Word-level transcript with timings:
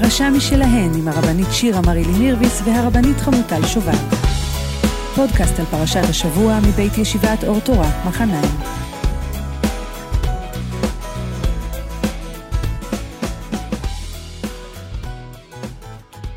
פרשה 0.00 0.30
משלהן 0.30 0.90
עם 0.98 1.08
הרבנית 1.08 1.46
שירה 1.52 1.80
מרילי 1.86 2.18
מירביס 2.18 2.62
והרבנית 2.64 3.16
חמוטל 3.16 3.66
שובל. 3.66 3.92
פודקאסט 5.14 5.58
על 5.58 5.64
פרשת 5.64 6.00
השבוע 6.10 6.58
מבית 6.68 6.98
ישיבת 6.98 7.44
אור 7.44 7.60
תורה, 7.60 8.08
מחניים. 8.08 8.50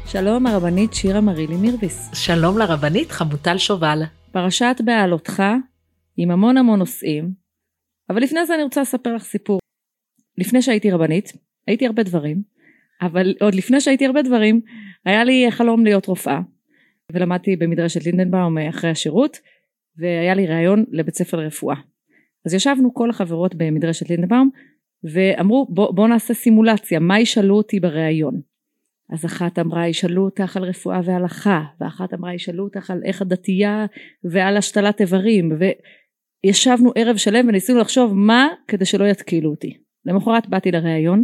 שלום 0.05 0.47
הרבנית 0.47 0.93
שירה 0.93 1.21
מרילי 1.21 1.55
מירביס. 1.55 2.09
שלום 2.13 2.57
לרבנית 2.57 3.11
חמוטל 3.11 3.57
שובל. 3.57 4.03
פרשת 4.31 4.81
בעלותך 4.85 5.43
עם 6.17 6.31
המון 6.31 6.57
המון 6.57 6.79
נושאים, 6.79 7.31
אבל 8.09 8.21
לפני 8.21 8.45
זה 8.45 8.55
אני 8.55 8.63
רוצה 8.63 8.81
לספר 8.81 9.15
לך 9.15 9.23
סיפור. 9.23 9.59
לפני 10.37 10.61
שהייתי 10.61 10.91
רבנית, 10.91 11.33
הייתי 11.67 11.85
הרבה 11.85 12.03
דברים, 12.03 12.41
אבל 13.01 13.35
עוד 13.41 13.55
לפני 13.55 13.81
שהייתי 13.81 14.05
הרבה 14.05 14.21
דברים, 14.21 14.61
היה 15.05 15.23
לי 15.23 15.47
חלום 15.49 15.83
להיות 15.83 16.05
רופאה. 16.05 16.39
ולמדתי 17.11 17.55
במדרשת 17.55 18.05
לינדנבאום 18.05 18.57
אחרי 18.57 18.89
השירות, 18.89 19.37
והיה 19.97 20.33
לי 20.33 20.47
ראיון 20.47 20.85
לבית 20.91 21.15
ספר 21.15 21.37
לרפואה. 21.37 21.75
אז 22.45 22.53
ישבנו 22.53 22.93
כל 22.93 23.09
החברות 23.09 23.55
במדרשת 23.55 24.09
לינדנבאום, 24.09 24.49
ואמרו 25.13 25.67
בוא, 25.69 25.95
בוא 25.95 26.07
נעשה 26.07 26.33
סימולציה, 26.33 26.99
מה 26.99 27.19
ישאלו 27.19 27.55
אותי 27.55 27.79
בראיון? 27.79 28.41
אז 29.13 29.25
אחת 29.25 29.59
אמרה 29.59 29.87
ישאלו 29.87 30.25
אותך 30.25 30.57
על 30.57 30.63
רפואה 30.63 30.99
והלכה, 31.05 31.63
ואחת 31.81 32.13
אמרה 32.13 32.33
ישאלו 32.33 32.63
אותך 32.63 32.91
על 32.91 33.01
איך 33.05 33.21
הדתייה 33.21 33.85
ועל 34.23 34.57
השתלת 34.57 35.01
איברים, 35.01 35.49
וישבנו 36.45 36.91
ערב 36.95 37.17
שלם 37.17 37.47
וניסינו 37.47 37.79
לחשוב 37.79 38.13
מה 38.13 38.47
כדי 38.67 38.85
שלא 38.85 39.05
יתקילו 39.05 39.49
אותי. 39.49 39.77
למחרת 40.05 40.49
באתי 40.49 40.71
לראיון, 40.71 41.23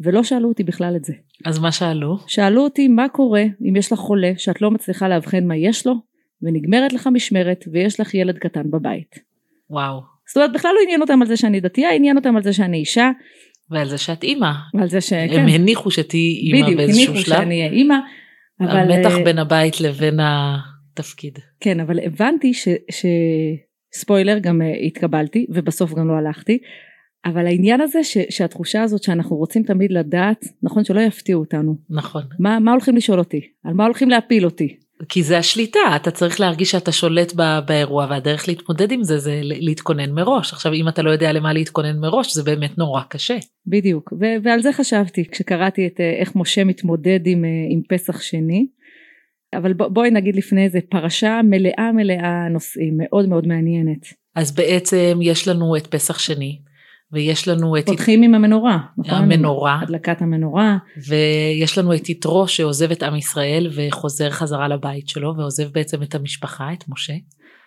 ולא 0.00 0.22
שאלו 0.22 0.48
אותי 0.48 0.64
בכלל 0.64 0.96
את 0.96 1.04
זה. 1.04 1.12
אז 1.44 1.58
מה 1.58 1.72
שאלו? 1.72 2.18
שאלו 2.26 2.62
אותי 2.62 2.88
מה 2.88 3.08
קורה 3.08 3.44
אם 3.68 3.76
יש 3.76 3.92
לך 3.92 3.98
חולה 3.98 4.32
שאת 4.36 4.62
לא 4.62 4.70
מצליחה 4.70 5.08
לאבחן 5.08 5.46
מה 5.46 5.56
יש 5.56 5.86
לו, 5.86 5.94
ונגמרת 6.42 6.92
לך 6.92 7.08
משמרת 7.12 7.64
ויש 7.72 8.00
לך 8.00 8.14
ילד 8.14 8.38
קטן 8.38 8.70
בבית. 8.70 9.18
וואו. 9.70 10.00
זאת 10.28 10.36
אומרת 10.36 10.52
בכלל 10.52 10.70
לא 10.74 10.80
עניין 10.82 11.00
אותם 11.00 11.22
על 11.22 11.28
זה 11.28 11.36
שאני 11.36 11.60
דתייה, 11.60 11.94
עניין 11.94 12.16
אותם 12.16 12.36
על 12.36 12.42
זה 12.42 12.52
שאני 12.52 12.76
אישה. 12.76 13.10
ועל 13.70 13.88
זה 13.88 13.98
שאת 13.98 14.22
אימא. 14.22 14.50
ועל 14.74 14.88
זה 14.88 15.00
ש... 15.00 15.12
הם 15.12 15.28
כן. 15.28 15.46
הניחו 15.48 15.90
שתהיי 15.90 16.34
אימא 16.34 16.76
באיזשהו 16.76 17.04
שלב. 17.04 17.14
בדיוק, 17.14 17.18
הניחו 17.18 17.36
שאני 17.36 17.60
אהיה 17.60 17.72
אימא. 17.72 17.96
אבל... 18.60 18.92
המתח 18.92 19.18
אה, 19.18 19.24
בין 19.24 19.38
הבית 19.38 19.80
לבין 19.80 20.20
התפקיד. 20.20 21.38
כן, 21.60 21.80
אבל 21.80 21.98
הבנתי 22.06 22.54
ש... 22.54 22.68
ש... 22.90 23.06
ספוילר 23.92 24.38
גם 24.38 24.62
אה, 24.62 24.74
התקבלתי 24.86 25.46
ובסוף 25.50 25.94
גם 25.94 26.08
לא 26.08 26.12
הלכתי 26.12 26.58
אבל 27.24 27.46
העניין 27.46 27.80
הזה 27.80 28.04
ש, 28.04 28.18
שהתחושה 28.30 28.82
הזאת 28.82 29.02
שאנחנו 29.02 29.36
רוצים 29.36 29.62
תמיד 29.62 29.92
לדעת, 29.92 30.44
נכון 30.62 30.84
שלא 30.84 31.00
יפתיעו 31.00 31.40
אותנו. 31.40 31.76
נכון. 31.90 32.22
מה, 32.38 32.58
מה 32.58 32.72
הולכים 32.72 32.96
לשאול 32.96 33.18
אותי? 33.18 33.40
על 33.64 33.74
מה 33.74 33.84
הולכים 33.84 34.10
להפיל 34.10 34.44
אותי? 34.44 34.76
כי 35.08 35.22
זה 35.22 35.38
השליטה, 35.38 35.78
אתה 35.96 36.10
צריך 36.10 36.40
להרגיש 36.40 36.70
שאתה 36.70 36.92
שולט 36.92 37.32
באירוע 37.66 38.06
והדרך 38.10 38.48
להתמודד 38.48 38.92
עם 38.92 39.04
זה 39.04 39.18
זה 39.18 39.40
להתכונן 39.42 40.10
מראש. 40.10 40.52
עכשיו 40.52 40.72
אם 40.72 40.88
אתה 40.88 41.02
לא 41.02 41.10
יודע 41.10 41.32
למה 41.32 41.52
להתכונן 41.52 41.98
מראש 41.98 42.34
זה 42.34 42.42
באמת 42.42 42.78
נורא 42.78 43.02
קשה. 43.08 43.36
בדיוק, 43.66 44.12
ו- 44.20 44.44
ועל 44.44 44.62
זה 44.62 44.72
חשבתי 44.72 45.24
כשקראתי 45.30 45.86
את 45.86 46.00
אה, 46.00 46.16
איך 46.20 46.36
משה 46.36 46.64
מתמודד 46.64 47.20
עם, 47.26 47.44
אה, 47.44 47.50
עם 47.70 47.80
פסח 47.88 48.20
שני. 48.20 48.66
אבל 49.54 49.72
בואי 49.72 50.10
נגיד 50.10 50.36
לפני 50.36 50.70
זה 50.70 50.78
פרשה 50.90 51.40
מלאה 51.44 51.92
מלאה 51.92 52.48
נושאים 52.48 52.94
מאוד 52.98 53.28
מאוד 53.28 53.46
מעניינת. 53.46 54.06
אז 54.34 54.54
בעצם 54.54 55.18
יש 55.22 55.48
לנו 55.48 55.76
את 55.76 55.86
פסח 55.86 56.18
שני. 56.18 56.58
ויש 57.12 57.48
לנו 57.48 57.78
את... 57.78 57.86
פותחים 57.86 58.22
עם 58.22 58.34
המנורה, 58.34 58.78
נכון? 58.98 59.14
המנורה. 59.14 59.80
הדלקת 59.82 60.22
המנורה. 60.22 60.78
ויש 61.08 61.78
לנו 61.78 61.94
את 61.94 62.08
יתרו 62.08 62.48
שעוזב 62.48 62.90
את 62.90 63.02
עם 63.02 63.16
ישראל 63.16 63.70
וחוזר 63.74 64.30
חזרה 64.30 64.68
לבית 64.68 65.08
שלו 65.08 65.34
ועוזב 65.36 65.72
בעצם 65.72 66.02
את 66.02 66.14
המשפחה, 66.14 66.72
את 66.72 66.84
משה. 66.88 67.12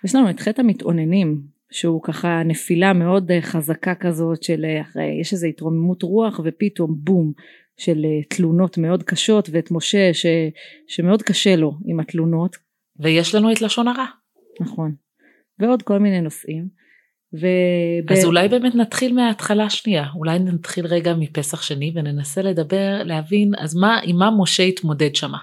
יש 0.03 0.15
לנו 0.15 0.29
את 0.29 0.39
חטא 0.39 0.61
המתאוננים, 0.61 1.41
שהוא 1.71 2.01
ככה 2.03 2.41
נפילה 2.45 2.93
מאוד 2.93 3.31
אה, 3.31 3.41
חזקה 3.41 3.95
כזאת 3.95 4.43
של 4.43 4.65
אה, 4.65 4.81
אחרי, 4.81 5.17
יש 5.21 5.33
איזו 5.33 5.47
התרוממות 5.47 6.03
רוח 6.03 6.39
ופתאום 6.43 6.95
בום 6.97 7.31
של 7.77 8.05
אה, 8.05 8.23
תלונות 8.29 8.77
מאוד 8.77 9.03
קשות 9.03 9.49
ואת 9.51 9.71
משה 9.71 10.13
ש, 10.13 10.25
שמאוד 10.87 11.21
קשה 11.21 11.55
לו 11.55 11.73
עם 11.85 11.99
התלונות. 11.99 12.55
ויש 12.99 13.35
לנו 13.35 13.51
את 13.51 13.61
לשון 13.61 13.87
הרע. 13.87 14.05
נכון. 14.59 14.95
ועוד 15.59 15.81
כל 15.81 15.99
מיני 15.99 16.21
נושאים. 16.21 16.67
וב... 17.33 18.11
אז 18.11 18.25
אולי 18.25 18.47
באמת 18.47 18.75
נתחיל 18.75 19.13
מההתחלה 19.13 19.65
השנייה, 19.65 20.05
אולי 20.15 20.39
נתחיל 20.39 20.85
רגע 20.85 21.13
מפסח 21.13 21.61
שני 21.61 21.93
וננסה 21.95 22.41
לדבר, 22.41 23.03
להבין 23.03 23.51
אז 23.57 23.75
מה, 23.75 23.99
עם 24.03 24.17
מה 24.17 24.29
משה 24.41 24.63
התמודד 24.63 25.15
שמה. 25.15 25.37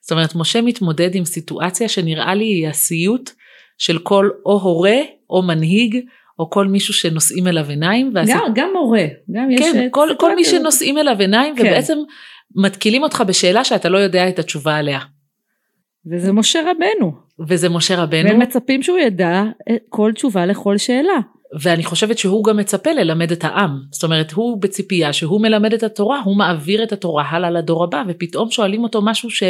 זאת 0.00 0.12
אומרת 0.12 0.34
משה 0.34 0.62
מתמודד 0.62 1.14
עם 1.14 1.24
סיטואציה 1.24 1.88
שנראה 1.88 2.34
לי 2.34 2.44
היא 2.44 2.68
הסיוט 2.68 3.30
של 3.78 3.98
כל 3.98 4.30
או 4.46 4.60
הורה 4.60 4.96
או 5.30 5.42
מנהיג 5.42 5.96
או 6.38 6.50
כל 6.50 6.66
מישהו 6.66 6.94
שנושאים 6.94 7.46
אליו 7.46 7.68
עיניים. 7.68 8.10
והסיט... 8.14 8.36
גם, 8.36 8.54
גם 8.54 8.70
הורה, 8.74 9.04
גם 9.30 9.50
יש... 9.50 9.60
כן, 9.60 9.88
כל, 9.90 10.08
כל 10.18 10.34
מי 10.34 10.44
שנושאים 10.44 10.98
אליו 10.98 11.16
עיניים 11.18 11.56
כן. 11.56 11.62
ובעצם 11.66 11.98
מתקילים 12.56 13.02
אותך 13.02 13.22
בשאלה 13.26 13.64
שאתה 13.64 13.88
לא 13.88 13.98
יודע 13.98 14.28
את 14.28 14.38
התשובה 14.38 14.76
עליה. 14.76 15.00
וזה 16.10 16.32
משה 16.32 16.60
רבנו. 16.60 17.12
וזה 17.48 17.68
משה 17.68 18.02
רבנו. 18.02 18.28
והם 18.28 18.38
מצפים 18.38 18.82
שהוא 18.82 18.98
ידע 18.98 19.42
כל 19.88 20.12
תשובה 20.14 20.46
לכל 20.46 20.78
שאלה. 20.78 21.18
ואני 21.62 21.84
חושבת 21.84 22.18
שהוא 22.18 22.44
גם 22.44 22.56
מצפה 22.56 22.92
ללמד 22.92 23.32
את 23.32 23.44
העם. 23.44 23.80
זאת 23.90 24.04
אומרת, 24.04 24.32
הוא 24.32 24.62
בציפייה 24.62 25.12
שהוא 25.12 25.40
מלמד 25.40 25.72
את 25.72 25.82
התורה, 25.82 26.20
הוא 26.24 26.36
מעביר 26.36 26.82
את 26.82 26.92
התורה 26.92 27.24
הלאה 27.28 27.50
לדור 27.50 27.84
הבא, 27.84 28.02
ופתאום 28.08 28.50
שואלים 28.50 28.82
אותו 28.82 29.02
משהו 29.02 29.30
ש... 29.30 29.42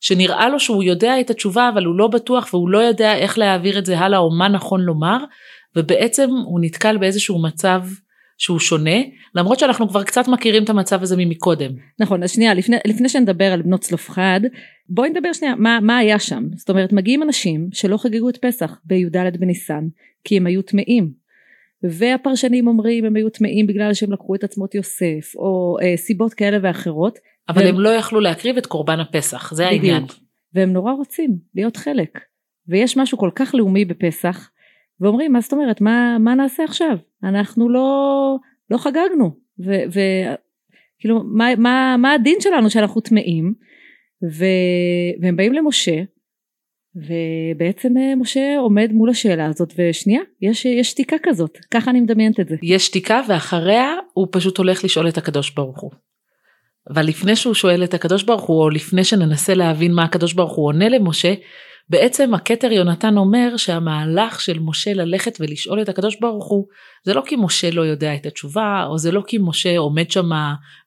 שנראה 0.00 0.48
לו 0.48 0.60
שהוא 0.60 0.82
יודע 0.82 1.20
את 1.20 1.30
התשובה, 1.30 1.68
אבל 1.74 1.84
הוא 1.84 1.98
לא 1.98 2.06
בטוח 2.06 2.48
והוא 2.52 2.68
לא 2.68 2.78
יודע 2.78 3.14
איך 3.14 3.38
להעביר 3.38 3.78
את 3.78 3.86
זה 3.86 3.98
הלאה 3.98 4.18
או 4.18 4.30
מה 4.30 4.48
נכון 4.48 4.80
לומר, 4.80 5.18
ובעצם 5.76 6.30
הוא 6.30 6.60
נתקל 6.60 6.96
באיזשהו 6.96 7.42
מצב 7.42 7.82
שהוא 8.38 8.58
שונה, 8.58 9.00
למרות 9.34 9.58
שאנחנו 9.58 9.88
כבר 9.88 10.04
קצת 10.04 10.28
מכירים 10.28 10.64
את 10.64 10.70
המצב 10.70 11.02
הזה 11.02 11.16
ממקודם. 11.18 11.70
נכון, 12.00 12.22
אז 12.22 12.30
שנייה, 12.30 12.54
לפני, 12.54 12.76
לפני 12.86 13.08
שנדבר 13.08 13.52
על 13.52 13.62
בנות 13.62 13.80
צלופחד, 13.80 14.40
בואי 14.88 15.10
נדבר 15.10 15.32
שנייה, 15.32 15.54
מה, 15.54 15.78
מה 15.82 15.98
היה 15.98 16.18
שם? 16.18 16.44
זאת 16.56 16.70
אומרת, 16.70 16.92
מגיעים 16.92 17.22
אנשים 17.22 17.68
שלא 17.72 17.96
חגגו 17.96 18.28
את 18.28 18.36
פסח 18.36 18.80
בי"ד 18.84 19.36
בניסן, 19.40 19.84
כי 20.24 20.36
הם 20.36 20.46
היו 20.46 20.62
טמאים. 20.62 21.24
והפרשנים 21.82 22.66
אומרים 22.66 23.04
הם 23.04 23.16
היו 23.16 23.30
טמאים 23.30 23.66
בגלל 23.66 23.94
שהם 23.94 24.12
לקחו 24.12 24.34
את 24.34 24.44
עצמות 24.44 24.74
יוסף, 24.74 25.34
או 25.36 25.76
אה, 25.82 25.96
סיבות 25.96 26.34
כאלה 26.34 26.58
ואחרות. 26.62 27.18
אבל 27.48 27.62
והם... 27.62 27.74
הם 27.74 27.80
לא 27.80 27.88
יכלו 27.88 28.20
להקריב 28.20 28.56
את 28.56 28.66
קורבן 28.66 29.00
הפסח, 29.00 29.54
זה 29.54 29.66
בדיוק. 29.66 29.82
העניין. 29.82 30.04
והם 30.54 30.72
נורא 30.72 30.92
רוצים 30.92 31.36
להיות 31.54 31.76
חלק. 31.76 32.20
ויש 32.68 32.96
משהו 32.96 33.18
כל 33.18 33.30
כך 33.34 33.54
לאומי 33.54 33.84
בפסח, 33.84 34.50
ואומרים 35.00 35.32
מה 35.32 35.40
זאת 35.40 35.52
אומרת? 35.52 35.80
מה, 35.80 36.16
מה 36.20 36.34
נעשה 36.34 36.64
עכשיו? 36.64 36.96
אנחנו 37.24 37.68
לא 37.68 38.36
לא 38.70 38.78
חגגנו. 38.78 39.30
וכאילו 39.58 41.22
מה, 41.24 41.56
מה, 41.56 41.96
מה 41.98 42.12
הדין 42.12 42.36
שלנו 42.40 42.70
שאנחנו 42.70 43.00
טמאים? 43.00 43.54
והם 45.20 45.36
באים 45.36 45.52
למשה 45.52 46.02
ובעצם 46.96 47.96
אה, 47.96 48.14
משה 48.16 48.58
עומד 48.58 48.92
מול 48.92 49.10
השאלה 49.10 49.46
הזאת 49.46 49.72
ושנייה 49.78 50.20
יש, 50.42 50.64
יש 50.64 50.90
שתיקה 50.90 51.16
כזאת. 51.22 51.58
ככה 51.70 51.90
אני 51.90 52.00
מדמיינת 52.00 52.40
את 52.40 52.48
זה. 52.48 52.56
יש 52.62 52.86
שתיקה 52.86 53.20
ואחריה 53.28 53.94
הוא 54.12 54.28
פשוט 54.30 54.58
הולך 54.58 54.84
לשאול 54.84 55.08
את 55.08 55.18
הקדוש 55.18 55.50
ברוך 55.50 55.80
הוא. 55.80 55.90
אבל 56.90 57.06
לפני 57.06 57.36
שהוא 57.36 57.54
שואל 57.54 57.84
את 57.84 57.94
הקדוש 57.94 58.22
ברוך 58.22 58.42
הוא 58.42 58.62
או 58.62 58.70
לפני 58.70 59.04
שננסה 59.04 59.54
להבין 59.54 59.92
מה 59.92 60.04
הקדוש 60.04 60.32
ברוך 60.32 60.52
הוא 60.52 60.66
עונה 60.66 60.88
למשה 60.88 61.34
בעצם 61.88 62.34
הכתר 62.34 62.72
יונתן 62.72 63.16
אומר 63.16 63.56
שהמהלך 63.56 64.40
של 64.40 64.58
משה 64.58 64.92
ללכת 64.92 65.36
ולשאול 65.40 65.82
את 65.82 65.88
הקדוש 65.88 66.20
ברוך 66.20 66.46
הוא 66.46 66.66
זה 67.04 67.14
לא 67.14 67.22
כי 67.26 67.36
משה 67.38 67.70
לא 67.70 67.82
יודע 67.82 68.14
את 68.14 68.26
התשובה 68.26 68.84
או 68.86 68.98
זה 68.98 69.12
לא 69.12 69.22
כי 69.26 69.38
משה 69.40 69.78
עומד 69.78 70.10
שם 70.10 70.30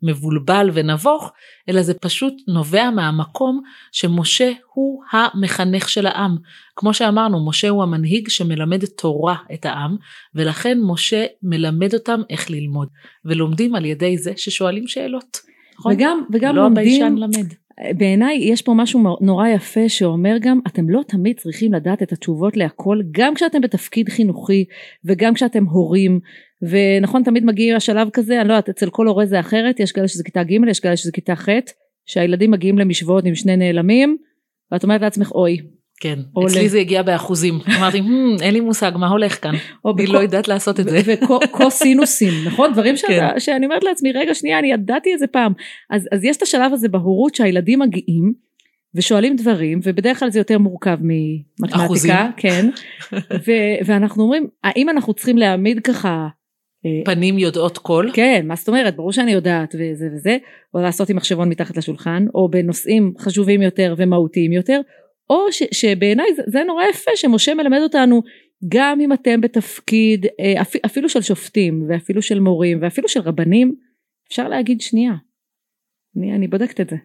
מבולבל 0.04 0.70
ונבוך 0.74 1.32
אלא 1.70 1.82
זה 1.82 1.94
פשוט 1.94 2.34
נובע 2.48 2.90
מהמקום 2.90 3.62
שמשה 3.92 4.52
הוא 4.74 5.04
המחנך 5.12 5.90
של 5.90 6.06
העם. 6.06 6.38
כמו 6.76 6.94
שאמרנו 6.94 7.50
משה 7.50 7.70
הוא 7.70 7.84
המנהיג 7.84 8.30
שמלמד 8.30 8.86
תורה 8.86 9.36
את 9.54 9.66
העם 9.66 9.96
ולכן 10.36 10.78
משה 10.82 11.26
מלמד 11.44 11.94
אותם 11.94 12.22
איך 12.30 12.50
ללמוד 12.50 12.88
ולומדים 13.26 13.76
על 13.76 13.86
ידי 13.86 14.18
זה 14.18 14.32
ששואלים 14.38 14.88
שאלות. 14.88 15.38
נכון? 15.80 15.94
וגם, 15.94 16.22
וגם 16.34 16.56
לא 16.56 16.64
לומדים, 16.64 17.18
למד. 17.18 17.54
בעיניי 17.98 18.38
יש 18.42 18.62
פה 18.62 18.74
משהו 18.74 19.18
נורא 19.22 19.48
יפה 19.48 19.90
שאומר 19.90 20.36
גם 20.42 20.60
אתם 20.68 20.90
לא 20.90 21.02
תמיד 21.08 21.40
צריכים 21.40 21.74
לדעת 21.74 22.04
את 22.04 22.12
התשובות 22.12 22.58
להכל 22.58 23.00
גם 23.12 23.34
כשאתם 23.34 23.62
בתפקיד 23.62 24.10
חינוכי 24.10 24.66
וגם 25.06 25.34
כשאתם 25.34 25.64
הורים. 25.66 26.20
ונכון 26.62 27.24
תמיד 27.24 27.46
מגיע 27.46 27.76
השלב 27.76 28.10
כזה 28.14 28.42
אני 28.42 28.50
לא 28.50 28.54
יודעת 28.54 28.70
אצל 28.70 28.90
כל 28.90 29.08
הורה 29.08 29.26
זה 29.26 29.40
אחרת 29.40 29.80
יש 29.80 29.92
כאלה 29.92 30.08
שזה 30.08 30.24
כיתה 30.24 30.44
ג' 30.44 30.52
יש 30.68 30.80
כאלה 30.80 30.98
שזה 30.98 31.12
כיתה 31.12 31.36
ח' 31.36 31.50
שהילדים 32.06 32.52
מגיעים 32.52 32.78
למשוואות 32.78 33.26
עם 33.26 33.36
שני 33.36 33.56
נעלמים 33.56 34.18
ואת 34.72 34.84
אומרת 34.84 35.02
לעצמך 35.02 35.32
אוי 35.32 35.58
כן, 36.00 36.20
עולה. 36.34 36.48
אצלי 36.48 36.70
זה 36.70 36.80
הגיע 36.80 37.02
באחוזים. 37.02 37.60
אמרתי, 37.78 37.98
"Hmm, 37.98 38.42
אין 38.42 38.54
לי 38.54 38.60
מושג 38.60 38.92
מה 38.96 39.08
הולך 39.08 39.44
כאן. 39.44 39.54
אני 39.86 40.08
לא 40.08 40.20
יודעת 40.20 40.48
לעשות 40.48 40.80
את 40.80 40.90
זה. 40.90 41.00
וקוסינוסים, 41.06 42.34
נכון? 42.48 42.74
דברים 42.74 42.98
שאתה, 42.98 43.30
כן. 43.34 43.40
שאני 43.40 43.66
אומרת 43.66 43.84
לעצמי, 43.84 44.12
רגע 44.12 44.34
שנייה, 44.34 44.60
אני 44.60 44.72
ידעתי 44.72 45.14
את 45.14 45.20
זה 45.20 45.28
פעם. 45.28 45.54
אז, 45.90 46.08
אז 46.12 46.24
יש 46.24 46.38
את 46.38 46.42
השלב 46.42 46.74
הזה 46.74 46.90
בהורות 46.90 47.36
שהילדים 47.36 47.80
מגיעים 47.80 48.34
ושואלים 48.96 49.36
דברים, 49.36 49.80
ובדרך 49.84 50.20
כלל 50.20 50.30
זה 50.30 50.40
יותר 50.40 50.58
מורכב 50.58 50.98
ממתמטיקה, 51.02 51.86
אחוזים. 51.86 52.14
כן. 52.38 52.70
ו- 53.48 53.86
ואנחנו 53.86 54.24
אומרים, 54.24 54.48
האם 54.64 54.90
אנחנו 54.90 55.14
צריכים 55.14 55.38
להעמיד 55.38 55.80
ככה, 55.80 56.28
אה, 56.86 56.92
פנים 57.06 57.38
יודעות 57.38 57.78
קול. 57.78 58.12
כן, 58.14 58.46
מה 58.48 58.56
זאת 58.56 58.68
אומרת, 58.68 58.96
ברור 58.96 59.12
שאני 59.12 59.32
יודעת 59.32 59.76
וזה 59.76 60.06
וזה, 60.16 60.38
או 60.74 60.80
לעשות 60.80 61.10
עם 61.10 61.16
מחשבון 61.16 61.50
מתחת 61.50 61.78
לשולחן, 61.78 62.26
או 62.36 62.50
בנושאים 62.50 63.14
חשובים 63.20 63.62
יותר 63.62 63.96
ומהותיים 63.98 64.52
יותר, 64.54 64.82
או 65.30 65.52
ש, 65.52 65.64
שבעיניי 65.72 66.36
זה, 66.36 66.44
זה 66.48 66.64
נורא 66.64 66.84
יפה 66.90 67.12
שמשה 67.16 67.54
מלמד 67.54 67.80
אותנו, 67.84 68.22
גם 68.68 69.02
אם 69.02 69.14
אתם 69.14 69.42
בתפקיד 69.42 70.26
אה, 70.40 70.62
אפ, 70.62 70.76
אפילו 70.86 71.10
של 71.10 71.22
שופטים, 71.22 71.86
ואפילו 71.90 72.22
של 72.22 72.40
מורים, 72.40 72.80
ואפילו 72.82 73.10
של 73.10 73.20
רבנים, 73.20 73.76
אפשר 74.28 74.48
להגיד 74.48 74.82
שנייה. 74.82 75.14
אני, 76.18 76.36
אני 76.36 76.48
בודקת 76.48 76.82
את 76.82 76.90
זה. 76.90 76.96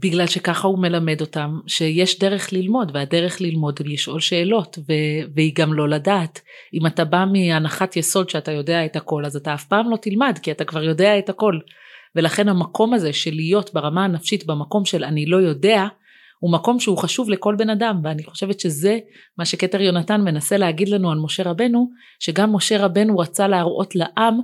בגלל 0.00 0.26
שככה 0.26 0.68
הוא 0.68 0.78
מלמד 0.78 1.20
אותם 1.20 1.58
שיש 1.66 2.18
דרך 2.18 2.52
ללמוד 2.52 2.90
והדרך 2.94 3.40
ללמוד 3.40 3.78
היא 3.78 3.92
לשאול 3.92 4.20
שאלות 4.20 4.78
ו- 4.78 5.32
והיא 5.34 5.52
גם 5.54 5.72
לא 5.72 5.88
לדעת. 5.88 6.40
אם 6.74 6.86
אתה 6.86 7.04
בא 7.04 7.24
מהנחת 7.32 7.96
יסוד 7.96 8.30
שאתה 8.30 8.52
יודע 8.52 8.84
את 8.84 8.96
הכל 8.96 9.24
אז 9.24 9.36
אתה 9.36 9.54
אף 9.54 9.64
פעם 9.64 9.90
לא 9.90 9.96
תלמד 9.96 10.38
כי 10.42 10.52
אתה 10.52 10.64
כבר 10.64 10.82
יודע 10.82 11.18
את 11.18 11.28
הכל. 11.28 11.58
ולכן 12.16 12.48
המקום 12.48 12.94
הזה 12.94 13.12
של 13.12 13.34
להיות 13.34 13.74
ברמה 13.74 14.04
הנפשית 14.04 14.46
במקום 14.46 14.84
של 14.84 15.04
אני 15.04 15.26
לא 15.26 15.36
יודע 15.36 15.86
הוא 16.38 16.52
מקום 16.52 16.80
שהוא 16.80 16.98
חשוב 16.98 17.30
לכל 17.30 17.54
בן 17.58 17.70
אדם 17.70 18.00
ואני 18.04 18.24
חושבת 18.24 18.60
שזה 18.60 18.98
מה 19.38 19.44
שכתר 19.44 19.80
יונתן 19.80 20.20
מנסה 20.20 20.56
להגיד 20.56 20.88
לנו 20.88 21.10
על 21.10 21.18
משה 21.18 21.42
רבנו 21.42 21.90
שגם 22.20 22.52
משה 22.52 22.84
רבנו 22.84 23.18
רצה 23.18 23.48
להראות 23.48 23.96
לעם 23.96 24.40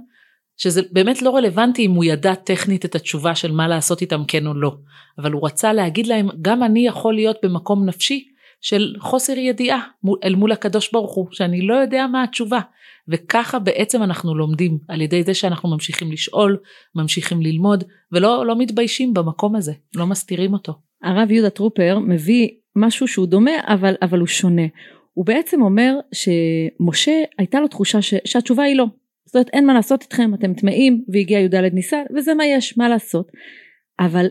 שזה 0.57 0.83
באמת 0.93 1.23
לא 1.23 1.37
רלוונטי 1.37 1.87
אם 1.87 1.91
הוא 1.91 2.05
ידע 2.05 2.35
טכנית 2.35 2.85
את 2.85 2.95
התשובה 2.95 3.35
של 3.35 3.53
מה 3.53 3.69
לעשות 3.69 4.01
איתם 4.01 4.23
כן 4.29 4.47
או 4.47 4.55
לא, 4.55 4.77
אבל 5.19 5.33
הוא 5.33 5.47
רצה 5.47 5.73
להגיד 5.73 6.07
להם 6.07 6.29
גם 6.43 6.63
אני 6.63 6.87
יכול 6.87 7.15
להיות 7.15 7.37
במקום 7.43 7.85
נפשי 7.85 8.25
של 8.61 8.95
חוסר 8.99 9.39
ידיעה 9.39 9.81
אל 10.25 10.35
מול 10.35 10.53
הקדוש 10.53 10.93
ברוך 10.93 11.15
הוא, 11.15 11.27
שאני 11.31 11.67
לא 11.67 11.75
יודע 11.75 12.07
מה 12.07 12.23
התשובה. 12.23 12.61
וככה 13.09 13.59
בעצם 13.59 14.03
אנחנו 14.03 14.35
לומדים, 14.35 14.79
על 14.89 15.01
ידי 15.01 15.23
זה 15.23 15.35
שאנחנו 15.35 15.69
ממשיכים 15.69 16.13
לשאול, 16.13 16.57
ממשיכים 16.95 17.43
ללמוד, 17.43 17.85
ולא 18.13 18.47
לא 18.47 18.59
מתביישים 18.59 19.15
במקום 19.15 19.57
הזה, 19.57 19.73
לא 19.95 20.07
מסתירים 20.07 20.53
אותו. 20.53 20.73
הרב 21.05 21.31
יהודה 21.31 21.51
טרופר 21.51 21.99
מביא 21.99 22.49
משהו 22.77 23.09
שהוא 23.09 23.27
דומה 23.27 23.51
אבל, 23.67 23.95
אבל 24.03 24.19
הוא 24.19 24.27
שונה. 24.27 24.67
הוא 25.13 25.27
בעצם 25.27 25.63
אומר 25.63 25.95
שמשה 26.13 27.23
הייתה 27.39 27.61
לו 27.61 27.69
תחושה 27.69 28.03
ש, 28.03 28.15
שהתשובה 28.25 28.63
היא 28.63 28.77
לא. 28.77 28.87
זאת 29.27 29.35
אומרת 29.35 29.49
אין 29.53 29.67
מה 29.67 29.75
לעשות 29.75 30.03
איתכם 30.03 30.35
אתם 30.35 30.55
טמאים 30.55 31.05
והגיע 31.09 31.41
י"ד 31.41 31.55
ניסן 31.55 32.03
וזה 32.17 32.35
מה 32.35 32.47
יש 32.47 32.79
מה 32.79 32.89
לעשות. 32.89 33.33
אבל 34.01 34.27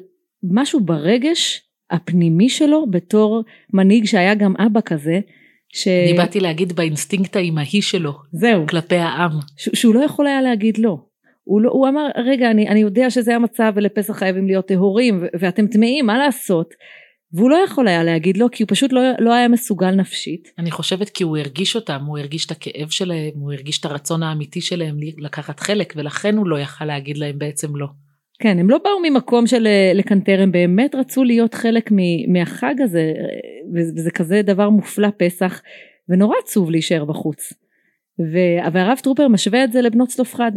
משהו 0.51 0.79
ברגש 0.79 1.61
הפנימי 1.91 2.49
שלו 2.49 2.85
בתור 2.89 3.43
מנהיג 3.73 4.05
שהיה 4.05 4.35
גם 4.35 4.53
אבא 4.55 4.79
כזה. 4.85 5.19
ש... 5.69 5.87
אני 5.87 6.13
באתי 6.17 6.39
להגיד 6.39 6.73
באינסטינקט 6.73 7.35
האימהי 7.35 7.81
שלו, 7.81 8.13
זהו. 8.31 8.67
כלפי 8.67 8.95
העם. 8.95 9.31
ש- 9.57 9.69
שהוא 9.73 9.95
לא 9.95 9.99
יכול 9.99 10.27
היה 10.27 10.41
להגיד 10.41 10.77
לא. 10.77 10.97
הוא, 11.43 11.61
לא, 11.61 11.69
הוא 11.69 11.87
אמר 11.87 12.07
רגע 12.17 12.51
אני, 12.51 12.67
אני 12.67 12.79
יודע 12.79 13.09
שזה 13.09 13.35
המצב 13.35 13.73
ולפסח 13.75 14.13
חייבים 14.17 14.47
להיות 14.47 14.67
טהורים 14.67 15.23
ואתם 15.39 15.67
טמאים 15.67 16.05
מה 16.05 16.17
לעשות 16.17 16.73
והוא 17.33 17.49
לא 17.49 17.55
יכול 17.55 17.87
היה 17.87 18.03
להגיד 18.03 18.37
לא 18.37 18.47
כי 18.51 18.63
הוא 18.63 18.67
פשוט 18.69 18.93
לא, 18.93 19.01
לא 19.19 19.33
היה 19.33 19.47
מסוגל 19.47 19.91
נפשית 19.91 20.51
אני 20.57 20.71
חושבת 20.71 21.09
כי 21.09 21.23
הוא 21.23 21.37
הרגיש 21.37 21.75
אותם, 21.75 22.01
הוא 22.07 22.17
הרגיש 22.17 22.45
את 22.45 22.51
הכאב 22.51 22.89
שלהם, 22.89 23.31
הוא 23.35 23.53
הרגיש 23.53 23.79
את 23.79 23.85
הרצון 23.85 24.23
האמיתי 24.23 24.61
שלהם 24.61 24.95
לקחת 25.17 25.59
חלק, 25.59 25.93
ולכן 25.97 26.37
הוא 26.37 26.47
לא 26.47 26.59
יכל 26.59 26.85
להגיד 26.85 27.17
להם 27.17 27.39
בעצם 27.39 27.75
לא. 27.75 27.87
כן 28.39 28.59
הם 28.59 28.69
לא 28.69 28.77
באו 28.77 28.99
ממקום 29.03 29.47
של 29.47 29.67
אה, 29.67 29.91
לקנטר 29.95 30.41
הם 30.41 30.51
באמת 30.51 30.95
רצו 30.95 31.23
להיות 31.23 31.53
חלק 31.53 31.89
מ- 31.91 32.33
מהחג 32.33 32.75
הזה 32.83 32.99
אה, 32.99 33.39
וזה 33.73 34.11
כזה 34.11 34.41
דבר 34.41 34.69
מופלא 34.69 35.07
פסח 35.17 35.61
ונורא 36.09 36.35
עצוב 36.43 36.71
להישאר 36.71 37.05
בחוץ. 37.05 37.53
והרב 38.73 38.97
טרופר 39.03 39.27
משווה 39.27 39.63
את 39.63 39.71
זה 39.71 39.81
לבנות 39.81 40.09
צלופחד 40.09 40.51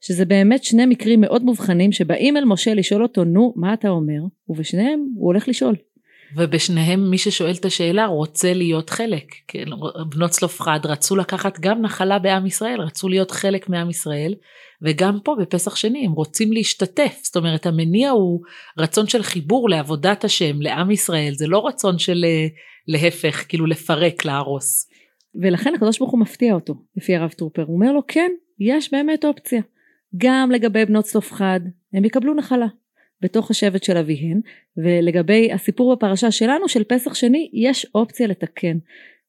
שזה 0.00 0.24
באמת 0.24 0.64
שני 0.64 0.86
מקרים 0.86 1.20
מאוד 1.20 1.42
מובחנים 1.42 1.92
שבאים 1.92 2.36
אל 2.36 2.44
משה 2.44 2.74
לשאול 2.74 3.02
אותו 3.02 3.24
נו 3.24 3.54
מה 3.56 3.74
אתה 3.74 3.88
אומר 3.88 4.20
ובשניהם 4.48 5.00
הוא 5.14 5.26
הולך 5.26 5.48
לשאול. 5.48 5.76
ובשניהם 6.36 7.10
מי 7.10 7.18
ששואל 7.18 7.54
את 7.54 7.64
השאלה 7.64 8.06
רוצה 8.06 8.52
להיות 8.54 8.90
חלק. 8.90 9.24
כן, 9.48 9.64
בנות 10.08 10.30
צלופחד 10.30 10.80
רצו 10.84 11.16
לקחת 11.16 11.60
גם 11.60 11.82
נחלה 11.82 12.18
בעם 12.18 12.46
ישראל, 12.46 12.80
רצו 12.80 13.08
להיות 13.08 13.30
חלק 13.30 13.68
מעם 13.68 13.90
ישראל, 13.90 14.34
וגם 14.82 15.18
פה 15.24 15.36
בפסח 15.40 15.76
שני 15.76 16.06
הם 16.06 16.12
רוצים 16.12 16.52
להשתתף. 16.52 17.20
זאת 17.22 17.36
אומרת 17.36 17.66
המניע 17.66 18.10
הוא 18.10 18.40
רצון 18.78 19.06
של 19.06 19.22
חיבור 19.22 19.70
לעבודת 19.70 20.24
השם, 20.24 20.62
לעם 20.62 20.90
ישראל, 20.90 21.32
זה 21.34 21.46
לא 21.46 21.66
רצון 21.66 21.98
של 21.98 22.24
אה, 22.24 22.46
להפך, 22.88 23.44
כאילו 23.48 23.66
לפרק, 23.66 24.24
להרוס. 24.24 24.90
ולכן 25.42 25.74
הקדוש 25.74 25.98
ברוך 25.98 26.10
הוא 26.10 26.20
מפתיע 26.20 26.54
אותו 26.54 26.74
לפי 26.96 27.16
הרב 27.16 27.30
טרופר 27.30 27.62
הוא 27.62 27.76
אומר 27.76 27.92
לו 27.92 28.00
כן 28.08 28.30
יש 28.60 28.92
באמת 28.92 29.24
אופציה 29.24 29.60
גם 30.16 30.50
לגבי 30.50 30.84
בנות 30.84 31.04
צלופחד 31.04 31.60
הם 31.92 32.04
יקבלו 32.04 32.34
נחלה 32.34 32.66
בתוך 33.20 33.50
השבט 33.50 33.82
של 33.82 33.96
אביהן 33.96 34.40
ולגבי 34.76 35.52
הסיפור 35.52 35.94
בפרשה 35.94 36.30
שלנו 36.30 36.68
של 36.68 36.84
פסח 36.84 37.14
שני 37.14 37.50
יש 37.52 37.86
אופציה 37.94 38.26
לתקן 38.26 38.78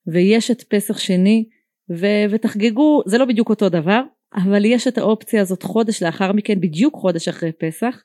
ויש 0.08 0.52
את 0.52 0.62
פסח 0.62 1.00
שני 1.00 1.46
ו- 1.90 2.26
ותחגגו 2.30 3.02
זה 3.06 3.18
לא 3.18 3.26
בדיוק 3.26 3.50
אותו 3.50 3.70
דבר 3.70 4.02
אבל 4.36 4.66
יש 4.66 4.88
את 4.88 4.98
האופציה 4.98 5.42
הזאת 5.42 5.64
חודש 5.64 6.04
לאחר 6.04 6.32
מכן 6.32 6.60
בדיוק 6.60 6.96
חודש 6.96 7.28
אחרי 7.28 7.52
פסח 7.52 8.04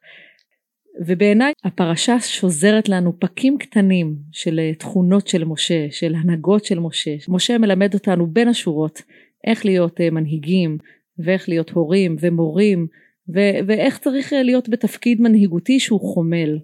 ובעיניי 1.06 1.52
הפרשה 1.64 2.20
שוזרת 2.20 2.88
לנו 2.88 3.20
פקים 3.20 3.58
קטנים 3.58 4.16
של 4.32 4.60
תכונות 4.78 5.26
של 5.26 5.44
משה, 5.44 5.86
של 5.90 6.14
הנהגות 6.14 6.64
של 6.64 6.78
משה. 6.78 7.14
משה 7.28 7.58
מלמד 7.58 7.94
אותנו 7.94 8.26
בין 8.26 8.48
השורות 8.48 9.02
איך 9.46 9.64
להיות 9.64 10.00
אה, 10.00 10.10
מנהיגים 10.10 10.78
ואיך 11.18 11.48
להיות 11.48 11.70
הורים 11.70 12.16
ומורים 12.20 12.86
ו- 13.34 13.58
ואיך 13.66 13.98
צריך 13.98 14.32
אה, 14.32 14.42
להיות 14.42 14.68
בתפקיד 14.68 15.20
מנהיגותי 15.20 15.80
שהוא 15.80 16.00
חומל. 16.00 16.58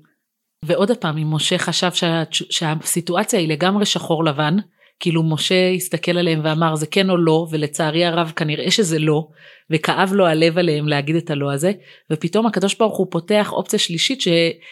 ועוד 0.64 0.90
פעם, 0.90 1.18
אם 1.18 1.34
משה 1.34 1.58
חשב 1.58 1.92
שה, 1.92 2.22
שהסיטואציה 2.30 3.40
היא 3.40 3.48
לגמרי 3.48 3.86
שחור 3.86 4.24
לבן, 4.24 4.56
כאילו 5.00 5.22
משה 5.22 5.70
הסתכל 5.76 6.18
עליהם 6.18 6.40
ואמר 6.44 6.74
זה 6.74 6.86
כן 6.86 7.10
או 7.10 7.16
לא, 7.16 7.46
ולצערי 7.50 8.04
הרב 8.04 8.32
כנראה 8.36 8.70
שזה 8.70 8.98
לא, 8.98 9.28
וכאב 9.70 10.12
לו 10.12 10.26
הלב 10.26 10.58
עליהם 10.58 10.88
להגיד 10.88 11.16
את 11.16 11.30
הלא 11.30 11.52
הזה, 11.52 11.72
ופתאום 12.12 12.46
הקדוש 12.46 12.74
ברוך 12.74 12.96
הוא 12.96 13.06
פותח 13.10 13.52
אופציה 13.52 13.78
שלישית 13.78 14.20
ש, 14.20 14.28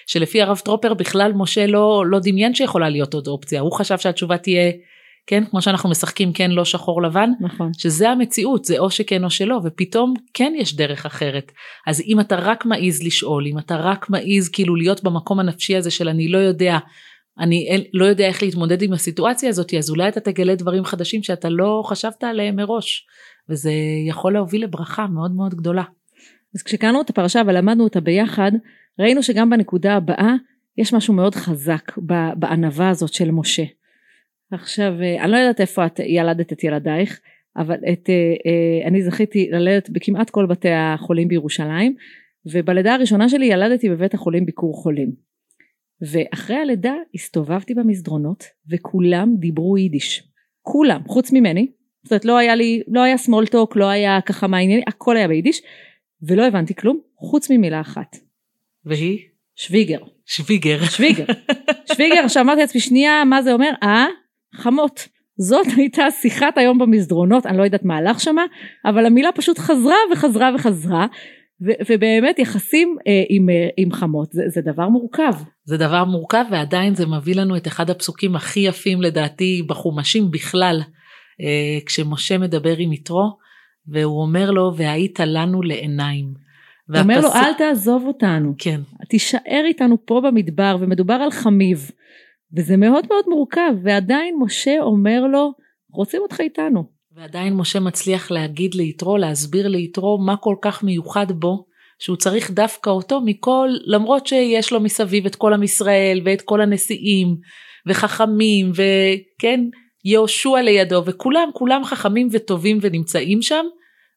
שלפי 0.07 0.43
הרב 0.43 0.59
טרופר 0.59 0.95
בכלל 0.95 1.33
משה 1.33 1.67
לא, 1.67 2.03
לא 2.07 2.19
דמיין 2.23 2.55
שיכולה 2.55 2.89
להיות 2.89 3.15
עוד 3.15 3.27
אופציה, 3.27 3.61
הוא 3.61 3.73
חשב 3.73 3.99
שהתשובה 3.99 4.39
תהיה 4.39 4.73
כן, 5.27 5.45
כמו 5.51 5.63
שאנחנו 5.63 5.91
משחקים 5.91 6.33
כן 6.33 6.51
לא 6.51 6.65
שחור 6.65 7.03
לבן, 7.03 7.31
נכון. 7.41 7.71
שזה 7.79 8.11
המציאות, 8.11 8.65
זה 8.65 8.79
או 8.79 8.91
שכן 8.91 9.25
או 9.25 9.31
שלא, 9.31 9.61
ופתאום 9.65 10.15
כן 10.35 10.53
יש 10.59 10.77
דרך 10.77 11.07
אחרת. 11.07 11.53
אז 11.87 12.03
אם 12.07 12.21
אתה 12.21 12.37
רק 12.37 12.67
מעז 12.67 13.03
לשאול, 13.03 13.47
אם 13.47 13.59
אתה 13.59 13.77
רק 13.77 14.11
מעז 14.11 14.49
כאילו 14.53 14.77
להיות 14.77 15.05
במקום 15.05 15.41
הנפשי 15.41 15.77
הזה 15.77 15.91
של 15.91 16.09
אני 16.09 16.29
לא 16.29 16.39
יודע, 16.39 16.79
אני 17.39 17.69
אל- 17.71 17.85
לא 17.95 18.05
יודע 18.05 18.27
איך 18.27 18.43
להתמודד 18.43 18.83
עם 18.83 18.93
הסיטואציה 18.93 19.49
הזאת, 19.49 19.75
אז 19.75 19.91
אולי 19.91 20.09
אתה 20.09 20.21
תגלה 20.21 20.55
דברים 20.55 20.85
חדשים 20.85 21.23
שאתה 21.23 21.49
לא 21.49 21.83
חשבת 21.87 22.25
עליהם 22.25 22.57
מראש, 22.57 23.07
וזה 23.49 23.73
יכול 24.09 24.33
להוביל 24.33 24.65
לברכה 24.65 25.07
מאוד 25.07 25.31
מאוד 25.37 25.55
גדולה. 25.55 25.83
אז 26.55 26.63
כשקראנו 26.63 27.01
את 27.01 27.11
הפרשה 27.11 27.43
ולמדנו 27.47 27.85
אותה 27.85 28.01
ביחד, 28.01 28.53
ראינו 29.01 29.23
שגם 29.23 29.51
בנקודה 29.51 29.97
הבאה 29.97 30.35
יש 30.79 30.95
משהו 30.95 31.15
מאוד 31.15 31.35
חזק 31.35 31.93
בענווה 32.37 32.89
הזאת 32.89 33.13
של 33.13 33.31
משה. 33.31 33.63
עכשיו, 34.51 34.93
אה, 35.03 35.25
אני 35.25 35.33
לא 35.33 35.37
יודעת 35.37 35.61
איפה 35.61 35.87
את 35.87 36.01
ילדת 36.05 36.53
את 36.53 36.65
ילדייך, 36.65 37.21
אבל 37.57 37.77
את, 37.93 38.11
אה, 38.11 38.35
אה, 38.47 38.89
אני 38.89 39.03
זכיתי 39.03 39.49
ללדת 39.51 39.91
בכמעט 39.91 40.31
כל 40.31 40.47
בתי 40.47 40.71
החולים 40.71 41.29
בירושלים, 41.29 41.95
ובלידה 42.53 42.95
הראשונה 42.95 43.29
שלי 43.29 43.47
ילדתי 43.47 43.89
בבית 43.89 44.15
החולים 44.15 44.47
ביקור 44.47 44.75
חולים. 44.75 45.13
ואחרי 46.13 46.57
הלידה 46.57 46.95
הסתובבתי 47.15 47.75
במסדרונות 47.75 48.45
וכולם 48.71 49.37
דיברו 49.39 49.79
יידיש. 49.79 50.23
כולם, 50.63 51.01
חוץ 51.07 51.33
ממני. 51.33 51.71
זאת 52.03 52.13
אומרת 52.13 52.25
לא 52.25 52.39
היה 52.39 52.55
לי, 52.55 52.83
לא 52.89 53.03
היה 53.03 53.17
small 53.17 53.51
talk, 53.53 53.73
לא 53.75 53.89
היה 53.89 54.21
ככה 54.27 54.47
מה 54.47 54.57
העניינים, 54.57 54.85
הכל 54.87 55.17
היה 55.17 55.29
ביידיש. 55.29 55.63
ולא 56.23 56.47
הבנתי 56.47 56.75
כלום 56.75 57.01
חוץ 57.17 57.51
ממילה 57.51 57.81
אחת. 57.81 58.17
והיא? 58.85 59.19
שוויגר. 59.57 59.99
שוויגר. 60.27 60.85
שוויגר. 60.85 61.25
שוויגר, 61.93 62.21
עכשיו 62.25 62.43
אמרתי 62.43 62.61
לעצמי 62.61 62.81
שנייה 62.81 63.25
מה 63.25 63.43
זה 63.43 63.53
אומר? 63.53 63.71
אה? 63.83 64.07
חמות. 64.55 65.09
זאת 65.39 65.67
הייתה 65.77 66.11
שיחת 66.11 66.59
היום 66.59 66.79
במסדרונות, 66.79 67.47
אני 67.47 67.59
לא 67.59 67.63
יודעת 67.63 67.85
מה 67.85 67.97
הלך 67.97 68.21
שמה, 68.21 68.45
אבל 68.85 69.07
המילה 69.07 69.33
פשוט 69.33 69.59
חזרה 69.59 69.97
וחזרה 70.13 70.51
וחזרה, 70.55 71.07
ו- 71.67 71.83
ובאמת 71.89 72.39
יחסים 72.39 72.97
אה, 73.07 73.23
עם, 73.29 73.51
אה, 73.51 73.69
עם 73.77 73.93
חמות 73.93 74.33
זה, 74.33 74.43
זה 74.47 74.61
דבר 74.61 74.89
מורכב. 74.89 75.33
זה 75.65 75.77
דבר 75.77 76.05
מורכב 76.05 76.45
ועדיין 76.51 76.95
זה 76.95 77.07
מביא 77.07 77.35
לנו 77.35 77.57
את 77.57 77.67
אחד 77.67 77.91
הפסוקים 77.91 78.37
הכי 78.37 78.61
יפים 78.61 79.03
לדעתי 79.03 79.63
בחומשים 79.69 80.31
בכלל, 80.31 80.81
אה, 81.41 81.79
כשמשה 81.87 82.39
מדבר 82.39 82.77
עם 82.77 82.93
יתרו, 82.93 83.39
והוא 83.89 84.23
אומר 84.23 84.51
לו 84.51 84.73
והיית 84.77 85.21
לנו 85.21 85.63
לעיניים. 85.63 86.35
הוא 86.89 86.99
אומר 86.99 87.21
לו 87.21 87.29
אל 87.35 87.55
תעזוב 87.55 88.05
אותנו, 88.07 88.55
כן. 88.59 88.81
תישאר 89.09 89.63
איתנו 89.65 90.07
פה 90.07 90.21
במדבר 90.25 90.77
ומדובר 90.81 91.15
על 91.15 91.31
חמיב. 91.31 91.91
וזה 92.57 92.77
מאוד 92.77 93.07
מאוד 93.11 93.25
מורכב 93.29 93.73
ועדיין 93.83 94.37
משה 94.41 94.77
אומר 94.81 95.21
לו 95.33 95.53
רוצים 95.93 96.23
אותך 96.23 96.41
איתנו. 96.41 96.85
ועדיין 97.17 97.55
משה 97.55 97.81
מצליח 97.81 98.31
להגיד 98.31 98.75
ליתרו, 98.75 99.17
להסביר 99.17 99.69
ליתרו 99.69 100.19
מה 100.19 100.37
כל 100.37 100.57
כך 100.63 100.83
מיוחד 100.83 101.27
בו, 101.33 101.65
שהוא 101.99 102.17
צריך 102.17 102.51
דווקא 102.51 102.91
אותו 102.91 103.21
מכל, 103.21 103.69
למרות 103.85 104.27
שיש 104.27 104.73
לו 104.73 104.81
מסביב 104.81 105.27
את 105.27 105.37
כל 105.37 105.53
עם 105.53 105.63
ישראל 105.63 106.21
ואת 106.25 106.43
כל 106.43 106.61
הנשיאים 106.61 107.37
וחכמים 107.87 108.71
וכן, 108.73 109.61
יהושע 110.05 110.63
לידו 110.63 111.03
וכולם 111.07 111.49
כולם 111.55 111.85
חכמים 111.85 112.29
וטובים 112.33 112.79
ונמצאים 112.81 113.43
שם, 113.43 113.65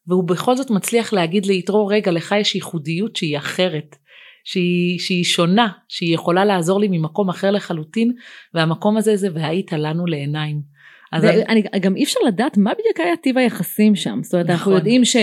והוא 0.08 0.24
בכל 0.24 0.56
זאת 0.56 0.70
מצליח 0.70 1.14
להגיד 1.14 1.46
ליתרו 1.46 1.88
רגע 1.88 2.12
לך 2.12 2.36
יש 2.40 2.56
ייחודיות 2.56 3.16
שהיא 3.16 3.38
אחרת. 3.38 3.96
שהיא, 4.44 5.00
שהיא 5.00 5.24
שונה, 5.24 5.68
שהיא 5.88 6.16
יכולה 6.16 6.46
לעזור 6.46 6.80
לי 6.80 6.88
ממקום 6.92 7.30
אחר 7.30 7.52
לחלוטין, 7.52 8.12
והמקום 8.54 8.98
הזה 8.98 9.16
זה 9.16 9.28
והיית 9.34 9.72
לנו 9.72 10.06
לעיניים. 10.06 10.74
אז 11.12 11.26
אני, 11.26 11.64
גם 11.82 11.96
אי 11.96 12.04
אפשר 12.04 12.20
לדעת 12.28 12.58
מה 12.58 12.72
בדיוק 12.74 13.00
היה 13.00 13.16
טיב 13.16 13.38
היחסים 13.38 13.96
שם, 13.96 14.20
זאת 14.24 14.34
אומרת 14.34 14.46
נכון. 14.46 14.54
אנחנו 14.58 14.72
יודעים 14.72 15.06
ש, 15.06 15.16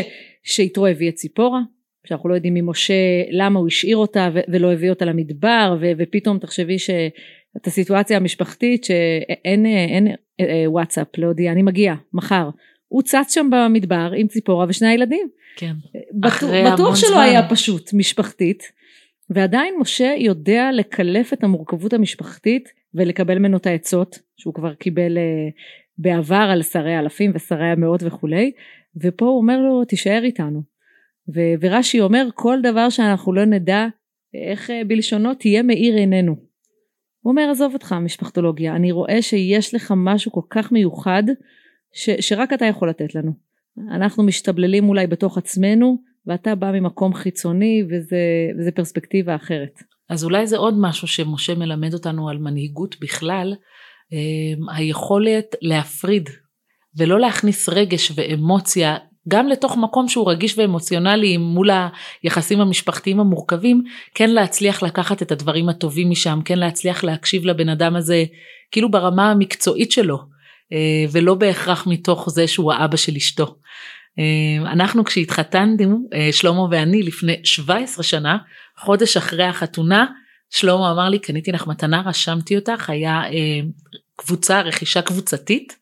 שיתרו 0.44 0.86
הביא 0.86 1.08
את 1.08 1.14
ציפורה, 1.14 1.60
שאנחנו 2.06 2.28
לא 2.28 2.34
יודעים 2.34 2.54
ממשה 2.54 2.94
למה 3.30 3.58
הוא 3.58 3.66
השאיר 3.66 3.96
אותה 3.96 4.28
ו, 4.34 4.40
ולא 4.48 4.72
הביא 4.72 4.90
אותה 4.90 5.04
למדבר, 5.04 5.76
ו, 5.80 5.90
ופתאום 5.98 6.38
תחשבי 6.38 6.78
שאת 6.78 7.66
הסיטואציה 7.66 8.16
המשפחתית 8.16 8.84
שאין 8.84 9.66
אין, 9.66 10.06
אין, 10.06 10.16
אה, 10.40 10.64
וואטסאפ 10.66 11.18
להודיע, 11.18 11.52
אני 11.52 11.62
מגיע, 11.62 11.94
מחר. 12.12 12.48
הוא 12.88 13.02
צץ 13.02 13.34
שם 13.34 13.50
במדבר 13.52 14.12
עם 14.16 14.26
ציפורה 14.26 14.66
ושני 14.68 14.88
הילדים. 14.88 15.28
כן. 15.56 15.72
בטוח, 16.20 16.50
בטוח 16.72 16.96
שלא 16.96 17.08
זמן. 17.08 17.20
היה 17.20 17.48
פשוט 17.48 17.92
משפחתית. 17.92 18.62
ועדיין 19.30 19.74
משה 19.80 20.14
יודע 20.18 20.70
לקלף 20.72 21.32
את 21.32 21.44
המורכבות 21.44 21.92
המשפחתית 21.92 22.68
ולקבל 22.94 23.38
ממנו 23.38 23.56
את 23.56 23.66
העצות 23.66 24.18
שהוא 24.36 24.54
כבר 24.54 24.74
קיבל 24.74 25.16
uh, 25.16 25.52
בעבר 25.98 26.48
על 26.52 26.62
שרי 26.62 26.94
האלפים 26.94 27.32
ושרי 27.34 27.66
המאות 27.66 28.02
וכולי 28.02 28.52
ופה 29.02 29.26
הוא 29.26 29.38
אומר 29.38 29.60
לו 29.60 29.84
תישאר 29.84 30.20
איתנו 30.24 30.62
ו- 31.34 31.54
ורש"י 31.60 32.00
אומר 32.00 32.28
כל 32.34 32.58
דבר 32.62 32.90
שאנחנו 32.90 33.32
לא 33.32 33.44
נדע 33.44 33.86
איך 34.34 34.70
uh, 34.70 34.72
בלשונו 34.86 35.34
תהיה 35.34 35.62
מאיר 35.62 35.94
עינינו. 35.94 36.36
הוא 37.20 37.30
אומר 37.30 37.50
עזוב 37.50 37.74
אותך 37.74 37.92
משפחתולוגיה 37.92 38.76
אני 38.76 38.92
רואה 38.92 39.22
שיש 39.22 39.74
לך 39.74 39.94
משהו 39.96 40.32
כל 40.32 40.40
כך 40.50 40.72
מיוחד 40.72 41.22
ש- 41.92 42.28
שרק 42.28 42.52
אתה 42.52 42.64
יכול 42.64 42.88
לתת 42.88 43.14
לנו. 43.14 43.32
אנחנו 43.90 44.22
משתבללים 44.22 44.88
אולי 44.88 45.06
בתוך 45.06 45.38
עצמנו 45.38 46.09
ואתה 46.26 46.54
בא 46.54 46.70
ממקום 46.70 47.14
חיצוני 47.14 47.82
וזה, 47.90 48.18
וזה 48.58 48.70
פרספקטיבה 48.72 49.34
אחרת. 49.34 49.82
אז 50.10 50.24
אולי 50.24 50.46
זה 50.46 50.56
עוד 50.56 50.74
משהו 50.80 51.08
שמשה 51.08 51.54
מלמד 51.54 51.94
אותנו 51.94 52.28
על 52.28 52.38
מנהיגות 52.38 52.96
בכלל, 53.00 53.54
אמ, 54.12 54.68
היכולת 54.68 55.54
להפריד 55.62 56.30
ולא 56.96 57.20
להכניס 57.20 57.68
רגש 57.68 58.12
ואמוציה 58.14 58.96
גם 59.28 59.48
לתוך 59.48 59.76
מקום 59.76 60.08
שהוא 60.08 60.30
רגיש 60.30 60.58
ואמוציונלי 60.58 61.36
מול 61.36 61.70
היחסים 62.22 62.60
המשפחתיים 62.60 63.20
המורכבים, 63.20 63.82
כן 64.14 64.30
להצליח 64.30 64.82
לקחת 64.82 65.22
את 65.22 65.32
הדברים 65.32 65.68
הטובים 65.68 66.10
משם, 66.10 66.40
כן 66.44 66.58
להצליח 66.58 67.04
להקשיב 67.04 67.44
לבן 67.44 67.68
אדם 67.68 67.96
הזה 67.96 68.24
כאילו 68.70 68.90
ברמה 68.90 69.30
המקצועית 69.30 69.92
שלו, 69.92 70.18
אה, 70.72 71.04
ולא 71.12 71.34
בהכרח 71.34 71.86
מתוך 71.86 72.30
זה 72.30 72.46
שהוא 72.46 72.72
האבא 72.72 72.96
של 72.96 73.16
אשתו. 73.16 73.56
אמ, 74.18 74.66
אנחנו 74.66 75.04
כשהתחתננו, 75.04 76.08
אה, 76.14 76.28
שלמה 76.32 76.62
ואני 76.70 77.02
לפני 77.02 77.36
17 77.44 78.04
שנה, 78.04 78.36
חודש 78.78 79.16
אחרי 79.16 79.44
החתונה, 79.44 80.06
שלמה 80.50 80.92
אמר 80.92 81.08
לי 81.08 81.18
קניתי 81.18 81.52
לך 81.52 81.66
מתנה, 81.66 82.02
רשמתי 82.06 82.56
אותך, 82.56 82.90
היה 82.90 83.22
אה, 83.24 83.60
קבוצה, 84.16 84.60
רכישה 84.60 85.02
קבוצתית 85.02 85.76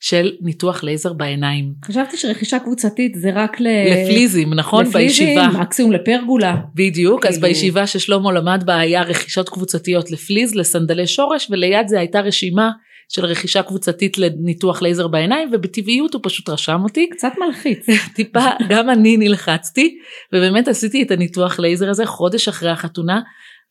של 0.00 0.32
ניתוח 0.40 0.84
לייזר 0.84 1.12
בעיניים. 1.12 1.72
חשבתי 1.84 2.16
שרכישה 2.16 2.58
קבוצתית 2.58 3.14
זה 3.14 3.30
רק 3.34 3.60
ל... 3.60 3.66
לפליזים, 3.86 4.54
נכון? 4.54 4.86
לפליזים, 4.86 5.26
בישיבה. 5.26 5.60
מקסימום 5.60 5.92
לפרגולה. 5.92 6.56
בדיוק, 6.74 7.26
אז 7.26 7.34
כאילו- 7.34 7.48
בישיבה 7.48 7.86
ששלמה 7.86 8.32
למד 8.32 8.62
בה 8.66 8.78
היה 8.78 9.02
רכישות 9.02 9.48
קבוצתיות 9.48 10.10
לפליז, 10.10 10.54
לסנדלי 10.54 11.06
שורש, 11.06 11.48
וליד 11.50 11.88
זה 11.88 11.98
הייתה 11.98 12.20
רשימה 12.20 12.70
של 13.08 13.24
רכישה 13.24 13.62
קבוצתית 13.62 14.18
לניתוח 14.18 14.82
לייזר 14.82 15.08
בעיניים 15.08 15.50
ובטבעיות 15.52 16.14
הוא 16.14 16.20
פשוט 16.24 16.48
רשם 16.48 16.80
אותי. 16.84 17.08
קצת 17.10 17.32
מלחיץ. 17.38 17.86
טיפה, 18.16 18.46
גם 18.68 18.90
אני 18.90 19.16
נלחצתי 19.16 19.98
ובאמת 20.32 20.68
עשיתי 20.68 21.02
את 21.02 21.10
הניתוח 21.10 21.60
לייזר 21.60 21.90
הזה 21.90 22.06
חודש 22.06 22.48
אחרי 22.48 22.70
החתונה 22.70 23.20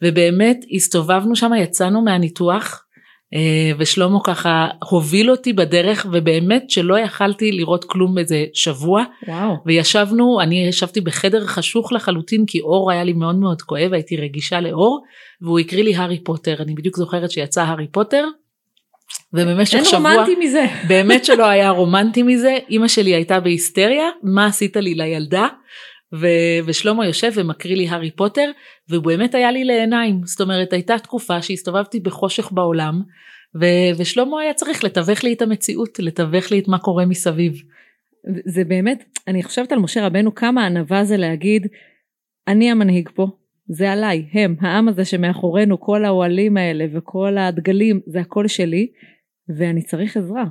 ובאמת 0.03 0.58
הסתובבנו 0.75 1.36
שם 1.36 1.51
יצאנו 1.53 2.01
מהניתוח 2.01 2.84
אה, 3.34 3.72
ושלמה 3.77 4.20
ככה 4.24 4.67
הוביל 4.89 5.32
אותי 5.32 5.53
בדרך 5.53 6.06
ובאמת 6.12 6.70
שלא 6.70 7.00
יכולתי 7.00 7.51
לראות 7.51 7.84
כלום 7.84 8.17
איזה 8.17 8.46
שבוע 8.53 9.03
וואו. 9.27 9.56
וישבנו 9.65 10.41
אני 10.41 10.67
ישבתי 10.67 11.01
בחדר 11.01 11.46
חשוך 11.46 11.94
לחלוטין 11.94 12.46
כי 12.48 12.62
אור 12.62 12.91
היה 12.91 13.03
לי 13.03 13.13
מאוד 13.13 13.36
מאוד 13.36 13.62
כואב 13.62 13.94
הייתי 13.94 14.17
רגישה 14.17 14.62
לאור 14.62 15.03
והוא 15.41 15.60
הקריא 15.60 15.84
לי 15.84 15.96
הארי 15.96 16.24
פוטר 16.24 16.56
אני 16.62 16.74
בדיוק 16.74 16.98
זוכרת 16.98 17.32
שיצא 17.32 17.63
הארי 17.63 17.88
פוטר 17.88 18.25
ובמשך 19.33 19.85
שבוע, 19.85 20.11
אין 20.11 20.19
רומנטי 20.19 20.35
מזה, 20.45 20.65
באמת 20.89 21.25
שלא 21.25 21.45
היה 21.45 21.69
רומנטי 21.69 22.23
מזה, 22.23 22.57
אימא 22.69 22.87
שלי 22.87 23.15
הייתה 23.15 23.39
בהיסטריה, 23.39 24.09
מה 24.23 24.45
עשית 24.45 24.77
לי 24.77 24.93
לילדה? 24.95 25.47
ו- 26.15 26.65
ושלמה 26.65 27.07
יושב 27.07 27.31
ומקריא 27.35 27.75
לי 27.75 27.87
הארי 27.87 28.11
פוטר, 28.11 28.51
והוא 28.89 29.03
באמת 29.03 29.35
היה 29.35 29.51
לי 29.51 29.63
לעיניים, 29.63 30.21
זאת 30.25 30.41
אומרת 30.41 30.73
הייתה 30.73 30.99
תקופה 30.99 31.41
שהסתובבתי 31.41 31.99
בחושך 31.99 32.51
בעולם, 32.51 33.01
ו- 33.61 33.97
ושלמה 33.97 34.41
היה 34.41 34.53
צריך 34.53 34.83
לתווך 34.83 35.23
לי 35.23 35.33
את 35.33 35.41
המציאות, 35.41 35.99
לתווך 35.99 36.51
לי 36.51 36.59
את 36.59 36.67
מה 36.67 36.77
קורה 36.79 37.05
מסביב. 37.05 37.53
זה 38.45 38.63
באמת, 38.63 39.03
אני 39.27 39.43
חושבת 39.43 39.71
על 39.71 39.79
משה 39.79 40.05
רבנו 40.05 40.35
כמה 40.35 40.65
ענווה 40.65 41.03
זה 41.03 41.17
להגיד, 41.17 41.67
אני 42.47 42.71
המנהיג 42.71 43.09
פה, 43.15 43.27
זה 43.69 43.91
עליי, 43.91 44.25
הם, 44.33 44.55
העם 44.62 44.88
הזה 44.88 45.05
שמאחורינו, 45.05 45.79
כל 45.79 46.05
האוהלים 46.05 46.57
האלה 46.57 46.86
וכל 46.93 47.38
הדגלים, 47.38 48.00
זה 48.05 48.19
הכל 48.19 48.47
שלי, 48.47 48.88
ואני 49.57 49.81
צריך 49.81 50.17
עזרה. 50.17 50.45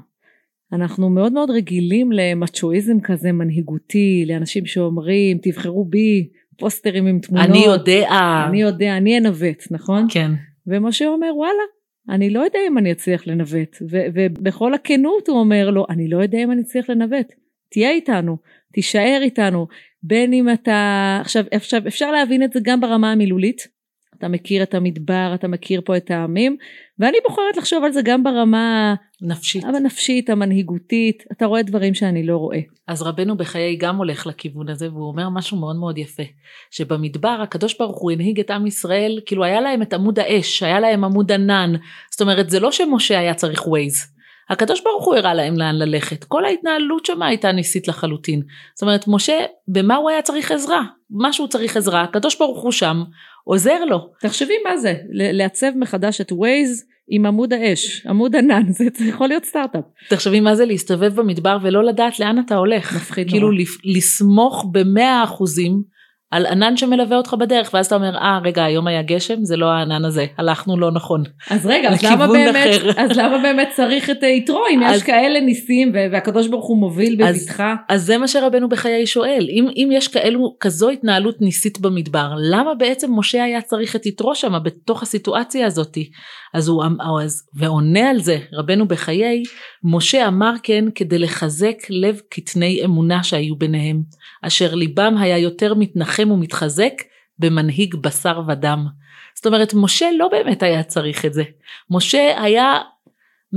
אנחנו 0.73 1.11
מאוד 1.11 1.33
מאוד 1.33 1.51
רגילים 1.51 2.13
למצ'ואיזם 2.13 3.01
כזה 3.01 3.33
מנהיגותי, 3.33 4.25
לאנשים 4.29 4.67
שאומרים 4.67 5.39
תבחרו 5.43 5.85
בי, 5.85 6.29
פוסטרים 6.59 7.07
עם 7.07 7.19
תמונות. 7.19 7.49
אני 7.49 7.59
יודע. 7.59 8.09
אני 8.49 8.63
יודע, 8.63 8.97
אני 8.97 9.19
אנווט, 9.19 9.63
נכון? 9.71 10.07
כן. 10.11 10.31
ומשה 10.67 11.07
אומר 11.09 11.37
וואלה, 11.37 11.63
אני 12.09 12.31
לא 12.31 12.41
יודע 12.41 12.59
אם 12.69 12.79
אני 12.79 12.93
אצליח 12.93 13.27
לנווט, 13.27 13.77
ובכל 14.15 14.75
הכנות 14.75 15.29
הוא 15.29 15.39
אומר 15.39 15.71
לו, 15.71 15.87
אני 15.91 16.09
לא 16.09 16.23
יודע 16.23 16.39
אם 16.39 16.53
אני 16.53 16.63
אצליח 16.63 16.91
לנווט, 16.91 17.33
תהיה 17.71 17.91
איתנו, 17.91 18.37
תישאר 18.73 19.19
איתנו, 19.23 19.67
בין 20.03 20.33
אם 20.33 20.53
אתה, 20.53 21.19
עכשיו, 21.21 21.45
עכשיו 21.53 21.83
אפשר 21.87 22.11
להבין 22.11 22.43
את 22.43 22.53
זה 22.53 22.61
גם 22.63 22.81
ברמה 22.81 23.13
המילולית, 23.13 23.77
אתה 24.19 24.29
מכיר 24.29 24.63
את 24.63 24.75
המדבר, 24.75 25.33
אתה 25.35 25.49
מכיר 25.49 25.81
פה 25.85 25.97
את 25.97 26.11
העמים, 26.11 26.57
ואני 26.99 27.19
בוחרת 27.29 27.57
לחשוב 27.57 27.85
על 27.85 27.93
זה 27.93 28.01
גם 28.05 28.25
ברמה 28.25 28.95
נפשית, 29.23 29.65
הנפשית, 29.65 30.31
המנהיגותית, 30.31 31.23
אתה 31.33 31.47
רואה 31.47 31.63
דברים 31.63 31.95
שאני 31.95 32.27
לא 32.27 32.37
רואה. 32.37 32.61
אז 32.89 33.03
רבנו 33.03 33.37
בחיי 33.37 33.77
גם 33.77 33.97
הולך 33.97 34.27
לכיוון 34.27 34.69
הזה, 34.69 34.93
והוא 34.93 35.09
אומר 35.09 35.29
משהו 35.29 35.57
מאוד 35.57 35.77
מאוד 35.77 35.99
יפה, 35.99 36.23
שבמדבר 36.71 37.39
הקדוש 37.43 37.79
ברוך 37.79 37.99
הוא 37.99 38.13
הנהיג 38.13 38.41
את 38.41 38.51
עם 38.51 38.67
ישראל, 38.67 39.21
כאילו 39.27 39.45
היה 39.45 39.61
להם 39.61 39.83
את 39.83 39.93
עמוד 39.93 40.19
האש, 40.19 40.63
היה 40.63 40.81
להם 40.81 41.05
עמוד 41.05 41.33
ענן, 41.33 41.73
זאת 42.11 42.21
אומרת 42.21 42.51
זה 42.51 42.61
לא 42.61 42.73
שמשה 42.73 43.19
היה 43.19 43.35
צריך 43.35 43.67
ווייז. 43.67 44.16
הקדוש 44.51 44.81
ברוך 44.81 45.05
הוא 45.05 45.15
הראה 45.15 45.35
להם 45.35 45.59
לאן 45.59 45.75
ללכת, 45.75 46.25
כל 46.25 46.45
ההתנהלות 46.45 47.07
שם 47.07 47.23
הייתה 47.23 47.53
ניסית 47.53 47.89
לחלוטין. 47.89 48.43
זאת 48.75 48.83
אומרת, 48.83 49.05
משה, 49.09 49.45
במה 49.69 49.97
הוא 49.97 50.11
היה 50.11 50.23
צריך 50.23 50.51
עזרה? 50.51 50.83
מה 51.11 51.33
שהוא 51.33 51.49
צריך 51.49 51.77
עזרה, 51.77 52.03
הקדוש 52.03 52.39
ברוך 52.39 52.63
הוא 52.63 52.73
שם, 52.73 53.03
עוזר 53.45 53.85
לו. 53.85 54.11
תחשבי 54.21 54.55
מה 54.65 54.77
זה, 54.77 54.95
לעצב 55.11 55.71
מחדש 55.77 56.21
את 56.21 56.33
ווייז 56.33 56.85
עם 57.09 57.27
עמוד 57.27 57.53
האש, 57.53 58.07
עמוד 58.07 58.37
ענן, 58.37 58.73
זה 58.73 59.05
יכול 59.05 59.29
להיות 59.29 59.45
סטארט-אפ. 59.45 59.85
תחשבי 60.09 60.41
מה 60.41 60.55
זה 60.55 60.65
להסתובב 60.65 61.15
במדבר 61.21 61.59
ולא 61.63 61.85
לדעת 61.85 62.21
לאן 62.21 62.39
אתה 62.47 62.57
הולך. 62.57 62.97
מפחיד 62.97 63.29
כאילו 63.29 63.51
נורא. 63.51 63.65
כאילו 63.65 63.97
לסמוך 63.97 64.67
במאה 64.73 65.25
אחוזים 65.25 65.83
על 66.31 66.47
ענן 66.47 66.77
שמלווה 66.77 67.17
אותך 67.17 67.35
בדרך 67.35 67.71
ואז 67.75 67.87
אתה 67.87 67.95
אומר 67.95 68.17
אה 68.17 68.39
רגע 68.45 68.65
היום 68.65 68.87
היה 68.87 69.03
גשם 69.03 69.45
זה 69.45 69.57
לא 69.57 69.67
הענן 69.67 70.05
הזה 70.05 70.27
הלכנו 70.39 70.79
לא 70.79 70.91
נכון. 70.91 71.23
אז 71.51 71.67
רגע 71.67 71.89
אז 71.89 72.03
למה, 72.03 72.27
באמת, 72.27 72.81
אז 72.97 73.19
למה 73.19 73.39
באמת 73.39 73.69
צריך 73.77 74.11
את 74.11 74.23
יתרו 74.23 74.63
אם 74.71 74.83
אז, 74.83 74.97
יש 74.97 75.03
כאלה 75.03 75.41
ניסים 75.41 75.93
והקדוש 76.13 76.49
ברוך 76.49 76.67
הוא 76.67 76.79
מוביל 76.79 77.17
בבטחה. 77.17 77.75
אז, 77.89 78.01
אז 78.01 78.07
זה 78.07 78.19
מה 78.19 78.29
שרבנו 78.29 78.69
בחיי 78.69 79.07
שואל 79.07 79.47
אם, 79.51 79.69
אם 79.77 79.89
יש 79.93 80.09
כאלו 80.09 80.57
כזו 80.61 80.91
התנהלות 80.91 81.41
ניסית 81.41 81.81
במדבר 81.81 82.31
למה 82.51 82.75
בעצם 82.75 83.19
משה 83.19 83.45
היה 83.45 83.63
צריך 83.63 83.97
את 83.97 84.07
יתרו 84.07 84.35
שם 84.35 84.55
בתוך 84.65 85.03
הסיטואציה 85.03 85.67
הזאתי 85.67 86.11
אז 86.55 86.69
הוא 86.69 86.85
אז, 87.25 87.43
ועונה 87.55 88.11
על 88.11 88.21
זה 88.21 88.39
רבנו 88.53 88.89
בחיי 88.89 89.43
משה 89.85 90.29
אמר 90.29 90.53
כן 90.63 90.85
כדי 90.95 91.19
לחזק 91.19 91.77
לב 91.91 92.21
קטני 92.31 92.85
אמונה 92.85 93.23
שהיו 93.23 93.57
ביניהם 93.57 94.03
אשר 94.43 94.75
ליבם 94.75 95.15
היה 95.19 95.39
יותר 95.39 95.75
מתנחם 95.75 96.16
ומתחזק 96.25 96.93
במנהיג 97.39 97.95
בשר 97.95 98.41
ודם. 98.49 98.87
זאת 99.35 99.47
אומרת 99.47 99.75
משה 99.75 100.07
לא 100.19 100.29
באמת 100.29 100.63
היה 100.63 100.83
צריך 100.83 101.25
את 101.25 101.35
זה. 101.35 101.43
משה 101.91 102.43
היה 102.43 102.79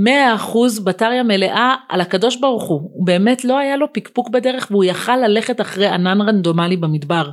מאה 0.04 0.34
אחוז 0.34 0.78
בטריה 0.84 1.22
מלאה 1.22 1.74
על 1.88 2.00
הקדוש 2.00 2.36
ברוך 2.36 2.68
הוא, 2.68 2.80
הוא 2.80 3.06
באמת 3.06 3.44
לא 3.44 3.58
היה 3.58 3.76
לו 3.76 3.92
פקפוק 3.92 4.28
בדרך 4.28 4.68
והוא 4.70 4.84
יכל 4.84 5.16
ללכת 5.16 5.60
אחרי 5.60 5.86
ענן 5.86 6.20
רנדומלי 6.20 6.76
במדבר. 6.76 7.30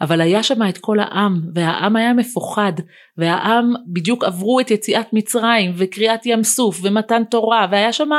אבל 0.00 0.20
היה 0.20 0.42
שם 0.42 0.68
את 0.68 0.78
כל 0.78 1.00
העם, 1.00 1.40
והעם 1.54 1.96
היה 1.96 2.12
מפוחד, 2.12 2.72
והעם 3.18 3.74
בדיוק 3.92 4.24
עברו 4.24 4.60
את 4.60 4.70
יציאת 4.70 5.06
מצרים, 5.12 5.72
וקריעת 5.76 6.26
ים 6.26 6.42
סוף, 6.42 6.80
ומתן 6.82 7.22
תורה, 7.24 7.66
והיה 7.70 7.92
שם 7.92 8.10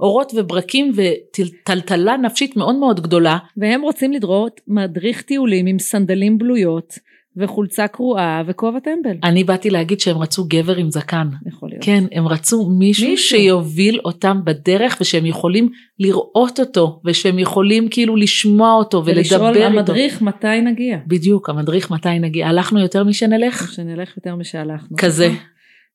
אורות 0.00 0.32
וברקים 0.36 0.92
וטלטלה 0.94 2.16
נפשית 2.16 2.56
מאוד 2.56 2.74
מאוד 2.74 3.00
גדולה. 3.00 3.38
והם 3.56 3.82
רוצים 3.82 4.12
לדרות 4.12 4.60
מדריך 4.68 5.22
טיולים 5.22 5.66
עם 5.66 5.78
סנדלים 5.78 6.38
בלויות. 6.38 6.94
וחולצה 7.36 7.88
קרועה 7.88 8.42
וכובע 8.46 8.78
טמבל. 8.78 9.16
אני 9.24 9.44
באתי 9.44 9.70
להגיד 9.70 10.00
שהם 10.00 10.18
רצו 10.18 10.44
גבר 10.48 10.76
עם 10.76 10.90
זקן. 10.90 11.28
יכול 11.46 11.68
להיות. 11.68 11.84
כן, 11.84 12.04
הם 12.12 12.28
רצו 12.28 12.70
מישהו, 12.70 13.08
מישהו 13.10 13.28
שיוביל 13.28 14.00
אותם 14.04 14.40
בדרך 14.44 14.96
ושהם 15.00 15.26
יכולים 15.26 15.68
לראות 15.98 16.60
אותו 16.60 17.00
ושהם 17.04 17.38
יכולים 17.38 17.88
כאילו 17.88 18.16
לשמוע 18.16 18.72
אותו 18.72 18.96
ולדבר 19.04 19.18
איתו. 19.20 19.44
ולשאול 19.44 19.62
המדריך 19.62 20.22
מתי 20.22 20.60
נגיע. 20.60 20.98
בדיוק, 21.06 21.50
המדריך 21.50 21.90
מתי 21.90 22.18
נגיע. 22.18 22.48
הלכנו 22.48 22.80
יותר 22.80 23.04
משנלך? 23.04 23.72
שנלך 23.72 24.16
יותר 24.16 24.36
משהלכנו. 24.36 24.96
כזה. 24.96 25.28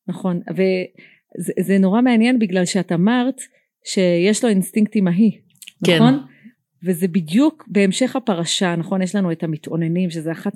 נכון, 0.07 0.39
וזה 0.49 1.77
נורא 1.77 2.01
מעניין 2.01 2.39
בגלל 2.39 2.65
שאת 2.65 2.91
אמרת 2.91 3.41
שיש 3.85 4.43
לו 4.43 4.49
אינסטינקט 4.49 4.95
אימהי. 4.95 5.31
כן. 5.85 5.95
נכון? 5.95 6.19
וזה 6.85 7.07
בדיוק 7.07 7.63
בהמשך 7.67 8.15
הפרשה, 8.15 8.75
נכון? 8.75 9.01
יש 9.01 9.15
לנו 9.15 9.31
את 9.31 9.43
המתאוננים, 9.43 10.09
שזה 10.09 10.31
אחת 10.31 10.53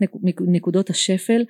נקודות 0.48 0.90
השפל, 0.90 1.44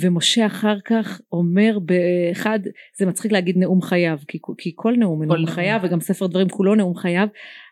ומשה 0.00 0.46
אחר 0.46 0.76
כך 0.84 1.20
אומר 1.32 1.78
באחד, 1.78 2.58
זה 2.98 3.06
מצחיק 3.06 3.32
להגיד 3.32 3.58
נאום 3.58 3.82
חייו, 3.82 4.18
כי, 4.28 4.38
כי 4.58 4.72
כל 4.74 4.94
נאום 4.98 5.18
הוא 5.18 5.26
נאום 5.26 5.46
חייו, 5.46 5.80
וגם 5.82 6.00
ספר 6.00 6.26
דברים 6.26 6.48
כולו 6.48 6.74
נאום 6.74 6.94
חייו, 6.94 7.26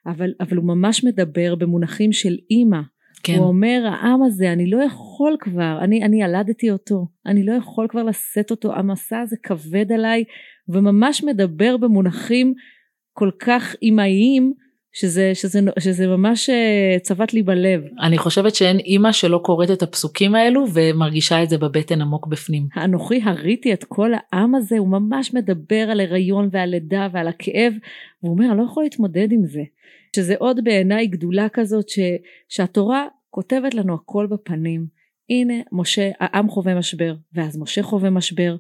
אבל, 0.07 0.31
אבל 0.41 0.57
הוא 0.57 0.65
ממש 0.65 1.05
מדבר 1.05 1.55
במונחים 1.55 2.13
של 2.13 2.37
אימא. 2.51 2.81
כן. 3.23 3.35
הוא 3.35 3.47
אומר, 3.47 3.83
העם 3.87 4.23
הזה, 4.23 4.53
אני 4.53 4.71
לא 4.71 4.83
יכול 4.83 5.37
כבר, 5.41 5.79
אני, 5.81 6.05
אני 6.05 6.23
ילדתי 6.23 6.71
אותו, 6.71 7.07
אני 7.27 7.47
לא 7.47 7.53
יכול 7.53 7.87
כבר 7.89 8.03
לשאת 8.03 8.51
אותו, 8.51 8.75
המסע 8.75 9.21
הזה 9.21 9.37
כבד 9.43 9.93
עליי, 9.93 10.25
וממש 10.69 11.25
מדבר 11.25 11.77
במונחים 11.77 12.55
כל 13.13 13.31
כך 13.39 13.77
אימהיים, 13.83 14.53
שזה, 14.95 15.31
שזה, 15.35 15.61
שזה 15.79 16.07
ממש 16.07 16.51
אה, 16.51 16.97
צבט 17.03 17.33
לי 17.33 17.43
בלב. 17.43 17.83
אני 18.01 18.19
חושבת 18.19 18.55
שאין 18.55 18.79
אימא 18.79 19.13
שלא 19.13 19.41
קוראת 19.45 19.71
את 19.71 19.83
הפסוקים 19.83 20.35
האלו 20.35 20.67
ומרגישה 20.75 21.43
את 21.43 21.49
זה 21.51 21.59
בבטן 21.59 22.01
עמוק 22.01 22.27
בפנים. 22.27 22.69
האנוכי 22.75 23.21
הריתי 23.25 23.73
את 23.73 23.85
כל 23.85 24.11
העם 24.15 24.55
הזה, 24.55 24.79
הוא 24.79 24.89
ממש 24.89 25.35
מדבר 25.35 25.91
על 25.91 26.01
הריון 26.01 26.49
ועל 26.53 26.69
לידה 26.69 27.09
ועל 27.13 27.29
הכאב, 27.29 27.73
והוא 28.23 28.35
אומר 28.35 28.51
אני 28.51 28.59
לא 28.59 28.65
יכול 28.65 28.83
להתמודד 28.83 29.33
עם 29.33 29.47
זה. 29.47 29.63
שזה 30.17 30.35
עוד 30.39 30.65
בעיניי 30.65 31.07
גדולה 31.07 31.49
כזאת 31.49 31.89
ש, 31.89 31.99
שהתורה 32.49 33.07
כותבת 33.31 33.75
לנו 33.75 33.95
הכל 33.95 34.27
בפנים. 34.31 34.87
הנה 35.31 35.55
משה, 35.73 36.11
העם 36.21 36.49
חווה 36.49 36.75
משבר, 36.75 37.15
ואז 37.35 37.59
משה 37.59 37.83
חווה 37.83 38.11
משבר, 38.11 38.57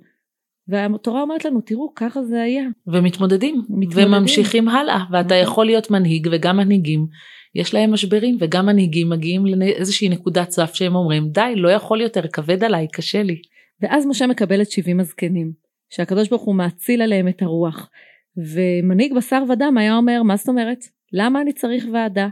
והתורה 0.68 1.22
אומרת 1.22 1.44
לנו 1.44 1.60
תראו 1.60 1.92
ככה 1.96 2.22
זה 2.22 2.42
היה. 2.42 2.64
ומתמודדים, 2.86 3.62
מתמודדים. 3.68 4.12
וממשיכים 4.12 4.68
הלאה 4.68 5.04
ואתה 5.12 5.34
נכון. 5.34 5.42
יכול 5.42 5.66
להיות 5.66 5.90
מנהיג 5.90 6.28
וגם 6.32 6.56
מנהיגים 6.56 7.06
יש 7.54 7.74
להם 7.74 7.92
משברים 7.92 8.36
וגם 8.40 8.66
מנהיגים 8.66 9.10
מגיעים 9.10 9.46
לאיזושהי 9.46 10.08
נקודת 10.08 10.50
סף 10.50 10.74
שהם 10.74 10.94
אומרים 10.94 11.28
די 11.28 11.52
לא 11.56 11.68
יכול 11.68 12.00
יותר 12.00 12.26
כבד 12.26 12.64
עליי 12.64 12.88
קשה 12.92 13.22
לי. 13.22 13.42
ואז 13.82 14.06
משה 14.06 14.26
מקבל 14.26 14.62
את 14.62 14.70
70 14.70 15.00
הזקנים 15.00 15.52
שהקדוש 15.90 16.28
ברוך 16.28 16.42
הוא 16.42 16.54
מאציל 16.54 17.02
עליהם 17.02 17.28
את 17.28 17.42
הרוח 17.42 17.90
ומנהיג 18.36 19.14
בשר 19.14 19.42
ודם 19.48 19.78
היה 19.78 19.96
אומר 19.96 20.22
מה 20.22 20.36
זאת 20.36 20.48
אומרת 20.48 20.78
למה 21.12 21.40
אני 21.40 21.52
צריך 21.52 21.86
ועדה 21.92 22.28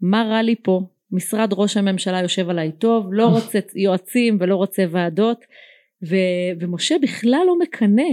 מה 0.00 0.22
רע 0.22 0.42
לי 0.42 0.54
פה 0.62 0.80
משרד 1.12 1.52
ראש 1.52 1.76
הממשלה 1.76 2.20
יושב 2.20 2.50
עליי 2.50 2.72
טוב 2.72 3.06
לא 3.12 3.26
רוצה 3.26 3.58
יועצים 3.74 4.36
ולא 4.40 4.56
רוצה 4.56 4.84
ועדות 4.90 5.44
ו, 6.08 6.16
ומשה 6.60 6.94
בכלל 7.02 7.42
לא 7.46 7.58
מקנא, 7.58 8.12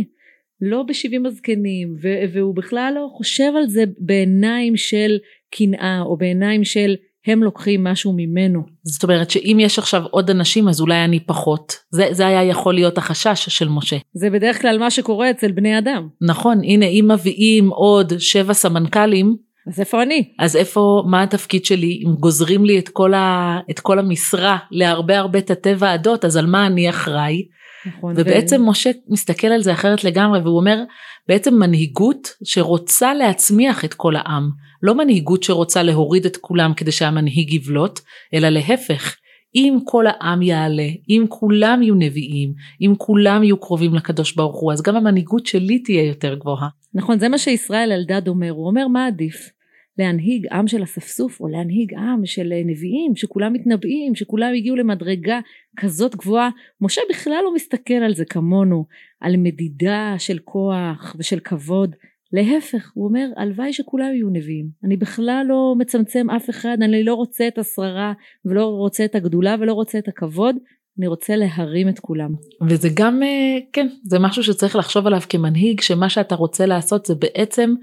לא 0.61 0.83
בשבעים 0.83 1.25
הזקנים, 1.25 1.95
ו, 2.01 2.07
והוא 2.33 2.55
בכלל 2.55 2.93
לא 2.95 3.07
חושב 3.17 3.51
על 3.57 3.67
זה 3.67 3.83
בעיניים 3.97 4.77
של 4.77 5.17
קנאה, 5.51 6.01
או 6.01 6.17
בעיניים 6.17 6.63
של 6.63 6.95
הם 7.27 7.43
לוקחים 7.43 7.83
משהו 7.83 8.13
ממנו. 8.15 8.61
זאת 8.83 9.03
אומרת 9.03 9.29
שאם 9.29 9.57
יש 9.59 9.79
עכשיו 9.79 10.03
עוד 10.11 10.29
אנשים 10.29 10.67
אז 10.67 10.81
אולי 10.81 11.03
אני 11.03 11.19
פחות. 11.19 11.75
זה, 11.91 12.07
זה 12.11 12.27
היה 12.27 12.43
יכול 12.43 12.73
להיות 12.73 12.97
החשש 12.97 13.49
של 13.49 13.69
משה. 13.69 13.97
זה 14.13 14.29
בדרך 14.29 14.61
כלל 14.61 14.77
מה 14.79 14.91
שקורה 14.91 15.31
אצל 15.31 15.51
בני 15.51 15.77
אדם. 15.77 16.07
נכון, 16.21 16.57
הנה 16.63 16.85
אם 16.85 17.05
מביאים 17.13 17.69
עוד 17.69 18.13
שבע 18.17 18.53
סמנכ"לים. 18.53 19.35
אז 19.67 19.79
איפה 19.79 20.03
אני? 20.03 20.33
אז 20.39 20.55
איפה, 20.55 21.03
מה 21.07 21.23
התפקיד 21.23 21.65
שלי? 21.65 22.03
אם 22.05 22.13
גוזרים 22.19 22.65
לי 22.65 22.79
את 22.79 22.89
כל, 22.89 23.13
ה, 23.13 23.59
את 23.69 23.79
כל 23.79 23.99
המשרה 23.99 24.57
להרבה 24.71 25.17
הרבה 25.17 25.41
תתי 25.41 25.73
ועדות, 25.77 26.25
אז 26.25 26.37
על 26.37 26.45
מה 26.45 26.67
אני 26.67 26.89
אחראי? 26.89 27.43
נכון. 27.85 28.13
ובעצם 28.17 28.61
ו... 28.61 28.69
משה 28.69 28.91
מסתכל 29.07 29.47
על 29.47 29.61
זה 29.61 29.73
אחרת 29.73 30.03
לגמרי 30.03 30.39
והוא 30.39 30.57
אומר 30.57 30.83
בעצם 31.27 31.53
מנהיגות 31.53 32.27
שרוצה 32.43 33.13
להצמיח 33.13 33.85
את 33.85 33.93
כל 33.93 34.15
העם 34.15 34.49
לא 34.83 34.95
מנהיגות 34.95 35.43
שרוצה 35.43 35.83
להוריד 35.83 36.25
את 36.25 36.37
כולם 36.37 36.73
כדי 36.73 36.91
שהמנהיג 36.91 37.53
יבלוט 37.53 37.99
אלא 38.33 38.49
להפך 38.49 39.15
אם 39.55 39.77
כל 39.83 40.05
העם 40.07 40.41
יעלה, 40.41 40.87
אם 41.09 41.25
כולם 41.29 41.83
יהיו 41.83 41.95
נביאים, 41.95 42.53
אם 42.81 42.93
כולם 42.97 43.43
יהיו 43.43 43.57
קרובים 43.57 43.95
לקדוש 43.95 44.35
ברוך 44.35 44.59
הוא, 44.59 44.73
אז 44.73 44.81
גם 44.81 44.95
המנהיגות 44.95 45.45
שלי 45.45 45.79
תהיה 45.79 46.03
יותר 46.03 46.35
גבוהה. 46.35 46.67
נכון, 46.93 47.19
זה 47.19 47.29
מה 47.29 47.37
שישראל 47.37 47.91
אלדד 47.91 48.27
אומר, 48.27 48.51
הוא 48.51 48.67
אומר 48.67 48.87
מה 48.87 49.07
עדיף? 49.07 49.56
להנהיג 49.97 50.47
עם 50.51 50.67
של 50.67 50.83
אספסוף 50.83 51.39
או 51.39 51.47
להנהיג 51.47 51.93
עם 51.93 52.25
של 52.25 52.53
אה, 52.53 52.61
נביאים 52.65 53.15
שכולם 53.15 53.53
מתנבאים 53.53 54.15
שכולם 54.15 54.53
הגיעו 54.55 54.75
למדרגה 54.75 55.39
כזאת 55.77 56.15
גבוהה. 56.15 56.49
משה 56.81 57.01
בכלל 57.09 57.41
לא 57.43 57.55
מסתכל 57.55 57.93
על 57.93 58.15
זה 58.15 58.25
כמונו 58.25 58.85
על 59.21 59.37
מדידה 59.37 60.15
של 60.17 60.39
כוח 60.39 61.15
ושל 61.19 61.39
כבוד. 61.39 61.95
להפך 62.33 62.91
הוא 62.93 63.07
אומר 63.07 63.27
הלוואי 63.37 63.73
שכולם 63.73 64.13
יהיו 64.13 64.29
נביאים. 64.29 64.69
אני 64.83 64.97
בכלל 64.97 65.45
לא 65.47 65.75
מצמצם 65.77 66.29
אף 66.29 66.49
אחד 66.49 66.77
אני 66.81 67.03
לא 67.03 67.13
רוצה 67.13 67.47
את 67.47 67.57
השררה 67.57 68.13
ולא 68.45 68.65
רוצה 68.65 69.05
את 69.05 69.15
הגדולה 69.15 69.55
ולא 69.59 69.73
רוצה 69.73 69.97
את 69.97 70.07
הכבוד 70.07 70.55
אני 70.99 71.07
רוצה 71.07 71.35
להרים 71.35 71.89
את 71.89 71.99
כולם. 71.99 72.31
וזה 72.69 72.89
גם 72.93 73.23
אה, 73.23 73.57
כן 73.73 73.87
זה 74.03 74.19
משהו 74.19 74.43
שצריך 74.43 74.75
לחשוב 74.75 75.07
עליו 75.07 75.21
כמנהיג 75.29 75.81
שמה 75.81 76.09
שאתה 76.09 76.35
רוצה 76.35 76.65
לעשות 76.65 77.05
זה 77.05 77.15
בעצם 77.15 77.73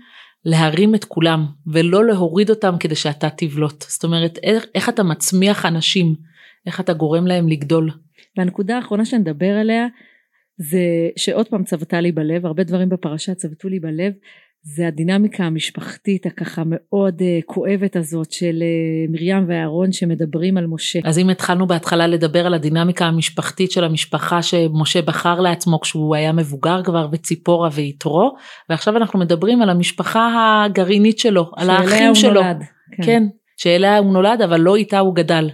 להרים 0.45 0.95
את 0.95 1.05
כולם 1.05 1.47
ולא 1.67 2.05
להוריד 2.05 2.51
אותם 2.51 2.75
כדי 2.81 2.95
שאתה 2.95 3.29
תבלוט. 3.31 3.85
זאת 3.89 4.05
אומרת 4.05 4.39
איך, 4.43 4.67
איך 4.75 4.89
אתה 4.89 5.03
מצמיח 5.03 5.67
אנשים, 5.67 6.15
איך 6.67 6.81
אתה 6.81 6.93
גורם 6.93 7.27
להם 7.27 7.49
לגדול. 7.49 7.91
והנקודה 8.37 8.77
האחרונה 8.77 9.05
שנדבר 9.05 9.51
עליה 9.57 9.87
זה 10.59 11.09
שעוד 11.17 11.49
פעם 11.49 11.65
צבתה 11.65 12.01
לי 12.01 12.13
בלב, 12.13 12.47
הרבה 12.47 12.65
דברים 12.65 12.89
בפרשה 12.89 13.35
צבתו 13.35 13.69
לי 13.69 13.81
בלב, 13.81 14.13
זה 14.67 14.87
הדינמיקה 14.89 15.45
המשפחתית 15.45 16.27
הככה 16.27 16.63
מאוד 16.67 17.21
uh, 17.21 17.45
כואבת 17.47 17.97
הזאת 17.97 18.33
של 18.33 18.63
uh, 18.63 19.13
מרים 19.13 19.49
ואהרון 19.49 19.93
שמדברים 19.93 20.57
על 20.57 20.67
משה. 20.67 20.99
אז 21.05 21.19
אם 21.19 21.31
התחלנו 21.31 21.67
בהתחלה 21.67 22.07
לדבר 22.07 22.47
על 22.47 22.55
הדינמיקה 22.55 23.05
המשפחתית 23.05 23.71
של 23.71 23.85
המשפחה 23.85 24.43
שמשה 24.43 25.03
בחר 25.03 25.41
לעצמו 25.41 25.81
כשהוא 25.81 26.15
היה 26.15 26.33
מבוגר 26.33 26.83
כבר 26.85 27.09
וציפורה 27.13 27.69
ויתרו 27.73 28.35
ועכשיו 28.71 28.97
אנחנו 28.97 29.19
מדברים 29.19 29.63
על 29.63 29.71
המשפחה 29.71 30.63
הגרעינית 30.65 31.19
שלו, 31.19 31.51
על 31.57 31.71
האחים 31.71 32.15
שלו. 32.15 32.43
נולד. 32.43 32.63
כן. 32.97 33.03
כן, 33.03 33.23
שאליה 33.57 33.99
הוא 33.99 34.13
נולד 34.13 34.43
אבל 34.43 34.61
לא 34.61 34.77
איתה 34.77 34.99
הוא 34.99 35.15
גדל. 35.15 35.51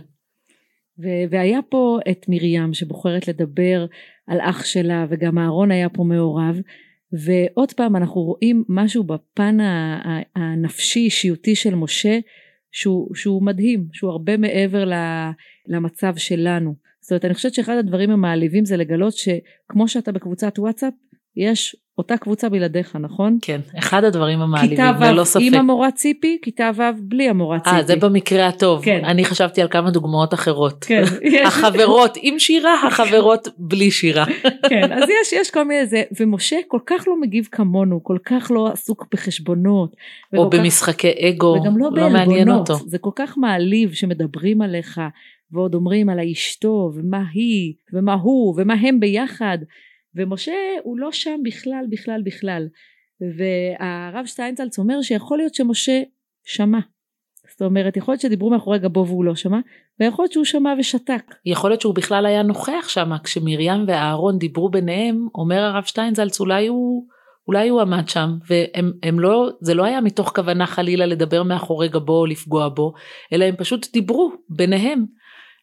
והיה 1.30 1.58
פה 1.68 1.98
את 2.10 2.26
מרים 2.28 2.74
שבוחרת 2.74 3.28
לדבר 3.28 3.86
על 4.26 4.38
אח 4.40 4.64
שלה 4.64 5.06
וגם 5.10 5.38
אהרון 5.38 5.70
היה 5.70 5.88
פה 5.88 6.04
מעורב 6.04 6.60
ועוד 7.12 7.72
פעם 7.72 7.96
אנחנו 7.96 8.20
רואים 8.20 8.64
משהו 8.68 9.04
בפן 9.04 9.58
הנפשי 10.36 11.00
אישיותי 11.00 11.54
של 11.54 11.74
משה 11.74 12.18
שהוא, 12.72 13.14
שהוא 13.14 13.42
מדהים, 13.42 13.88
שהוא 13.92 14.10
הרבה 14.10 14.36
מעבר 14.36 14.84
למצב 15.68 16.16
שלנו. 16.16 16.74
זאת 17.00 17.10
אומרת, 17.10 17.24
אני 17.24 17.34
חושבת 17.34 17.54
שאחד 17.54 17.76
הדברים 17.76 18.10
המעליבים 18.10 18.64
זה 18.64 18.76
לגלות 18.76 19.12
שכמו 19.12 19.88
שאתה 19.88 20.12
בקבוצת 20.12 20.58
וואטסאפ, 20.58 20.94
יש 21.36 21.76
אותה 22.00 22.16
קבוצה 22.16 22.48
בלעדיך, 22.48 22.96
נכון? 22.96 23.38
כן, 23.42 23.60
אחד 23.78 24.04
הדברים 24.04 24.40
המעליבים, 24.40 24.78
ללא 25.00 25.24
ספק. 25.24 25.40
כיתה 25.40 25.52
ו' 25.52 25.54
עם 25.56 25.60
המורה 25.60 25.90
ציפי, 25.90 26.38
כיתה 26.42 26.70
ו' 26.76 26.82
בלי 26.98 27.28
המורה 27.28 27.58
ציפי. 27.58 27.76
אה, 27.76 27.82
זה 27.82 27.96
במקרה 27.96 28.46
הטוב. 28.46 28.84
כן. 28.84 29.04
אני 29.04 29.24
חשבתי 29.24 29.62
על 29.62 29.68
כמה 29.68 29.90
דוגמאות 29.90 30.34
אחרות. 30.34 30.84
כן. 30.84 31.02
החברות 31.46 32.18
עם 32.22 32.38
שירה, 32.38 32.86
החברות 32.86 33.48
בלי 33.58 33.90
שירה. 33.90 34.24
כן, 34.70 34.92
אז 34.92 35.08
יש, 35.22 35.32
יש 35.32 35.50
כל 35.50 35.64
מיני 35.64 35.86
זה, 35.86 36.02
ומשה 36.20 36.56
כל 36.68 36.80
כך 36.86 37.04
לא 37.08 37.20
מגיב 37.20 37.48
כמונו, 37.52 38.04
כל 38.04 38.18
כך 38.24 38.50
לא 38.54 38.68
עסוק 38.72 39.06
בחשבונות. 39.12 39.96
או 40.36 40.50
במשחקי 40.50 41.12
כך, 41.12 41.24
אגו, 41.24 41.56
וגם 41.60 41.78
לא, 41.78 41.90
לא 41.92 42.10
מעניין 42.10 42.50
אותו. 42.50 42.74
זה 42.86 42.98
כל 42.98 43.10
כך 43.16 43.38
מעליב 43.38 43.92
שמדברים 43.92 44.62
עליך, 44.62 45.00
ועוד 45.52 45.74
אומרים 45.74 46.08
על 46.08 46.18
האשתו, 46.18 46.92
ומה 46.94 47.22
היא, 47.34 47.74
ומה 47.92 48.14
הוא, 48.14 48.54
ומה 48.56 48.74
הם 48.74 49.00
ביחד. 49.00 49.58
ומשה 50.14 50.52
הוא 50.82 50.98
לא 50.98 51.12
שם 51.12 51.40
בכלל 51.44 51.84
בכלל 51.90 52.22
בכלל. 52.24 52.68
והרב 53.38 54.26
שטיינצלץ 54.26 54.78
אומר 54.78 55.02
שיכול 55.02 55.38
להיות 55.38 55.54
שמשה 55.54 56.02
שמע. 56.44 56.78
זאת 57.50 57.62
אומרת 57.62 57.96
יכול 57.96 58.12
להיות 58.12 58.20
שדיברו 58.20 58.50
מאחורי 58.50 58.78
גבו 58.78 59.06
והוא 59.06 59.24
לא 59.24 59.34
שמע 59.34 59.58
ויכול 60.00 60.22
להיות 60.22 60.32
שהוא 60.32 60.44
שמע 60.44 60.74
ושתק. 60.78 61.34
יכול 61.46 61.70
להיות 61.70 61.80
שהוא 61.80 61.94
בכלל 61.94 62.26
היה 62.26 62.42
נוכח 62.42 62.88
שם 62.88 63.10
כשמרים 63.24 63.84
ואהרון 63.86 64.38
דיברו 64.38 64.70
ביניהם 64.70 65.26
אומר 65.34 65.60
הרב 65.62 65.84
שטיינזלץ 65.84 66.40
אולי 66.40 66.66
הוא 66.66 67.06
אולי 67.48 67.68
הוא 67.68 67.80
עמד 67.80 68.08
שם. 68.08 68.30
והם 68.48 69.20
לא 69.20 69.50
זה 69.60 69.74
לא 69.74 69.84
היה 69.84 70.00
מתוך 70.00 70.32
כוונה 70.34 70.66
חלילה 70.66 71.06
לדבר 71.06 71.42
מאחורי 71.42 71.88
גבו 71.88 72.20
או 72.20 72.26
לפגוע 72.26 72.68
בו 72.68 72.92
אלא 73.32 73.44
הם 73.44 73.56
פשוט 73.56 73.92
דיברו 73.92 74.32
ביניהם. 74.48 75.04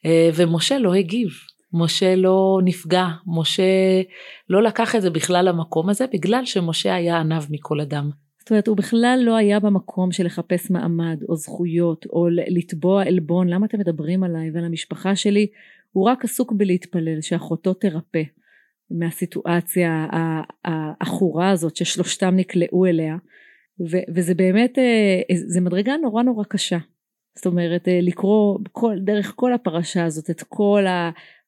אה, 0.05 0.29
ומשה 0.35 0.79
לא 0.79 0.93
הגיב 0.93 1.29
משה 1.73 2.15
לא 2.15 2.59
נפגע, 2.63 3.07
משה 3.27 3.63
לא 4.49 4.63
לקח 4.63 4.95
את 4.95 5.01
זה 5.01 5.09
בכלל 5.09 5.45
למקום 5.49 5.89
הזה, 5.89 6.05
בגלל 6.13 6.45
שמשה 6.45 6.95
היה 6.95 7.19
עניו 7.19 7.43
מכל 7.49 7.81
אדם. 7.81 8.09
זאת 8.39 8.51
אומרת, 8.51 8.67
הוא 8.67 8.77
בכלל 8.77 9.19
לא 9.23 9.35
היה 9.35 9.59
במקום 9.59 10.11
של 10.11 10.25
לחפש 10.25 10.71
מעמד 10.71 11.19
או 11.29 11.35
זכויות 11.35 12.05
או 12.05 12.27
לתבוע 12.29 13.03
עלבון, 13.03 13.47
למה 13.47 13.65
אתם 13.65 13.79
מדברים 13.79 14.23
עליי 14.23 14.51
ועל 14.51 14.65
המשפחה 14.65 15.15
שלי? 15.15 15.47
הוא 15.91 16.05
רק 16.09 16.25
עסוק 16.25 16.51
בלהתפלל 16.51 17.21
שאחותו 17.21 17.73
תרפא 17.73 18.23
מהסיטואציה 18.91 20.07
העכורה 20.65 21.49
הזאת 21.49 21.75
ששלושתם 21.75 22.35
נקלעו 22.35 22.85
אליה, 22.85 23.17
וזה 24.15 24.35
באמת, 24.35 24.77
אה, 24.77 25.35
זה 25.35 25.61
מדרגה 25.61 25.93
נורא 25.97 26.23
נורא 26.23 26.43
קשה. 26.43 26.77
זאת 27.35 27.45
אומרת, 27.45 27.87
אה, 27.87 27.99
לקרוא 28.01 28.59
כל, 28.71 28.97
דרך 28.99 29.33
כל 29.35 29.53
הפרשה 29.53 30.05
הזאת 30.05 30.29
את 30.29 30.43
כל 30.49 30.85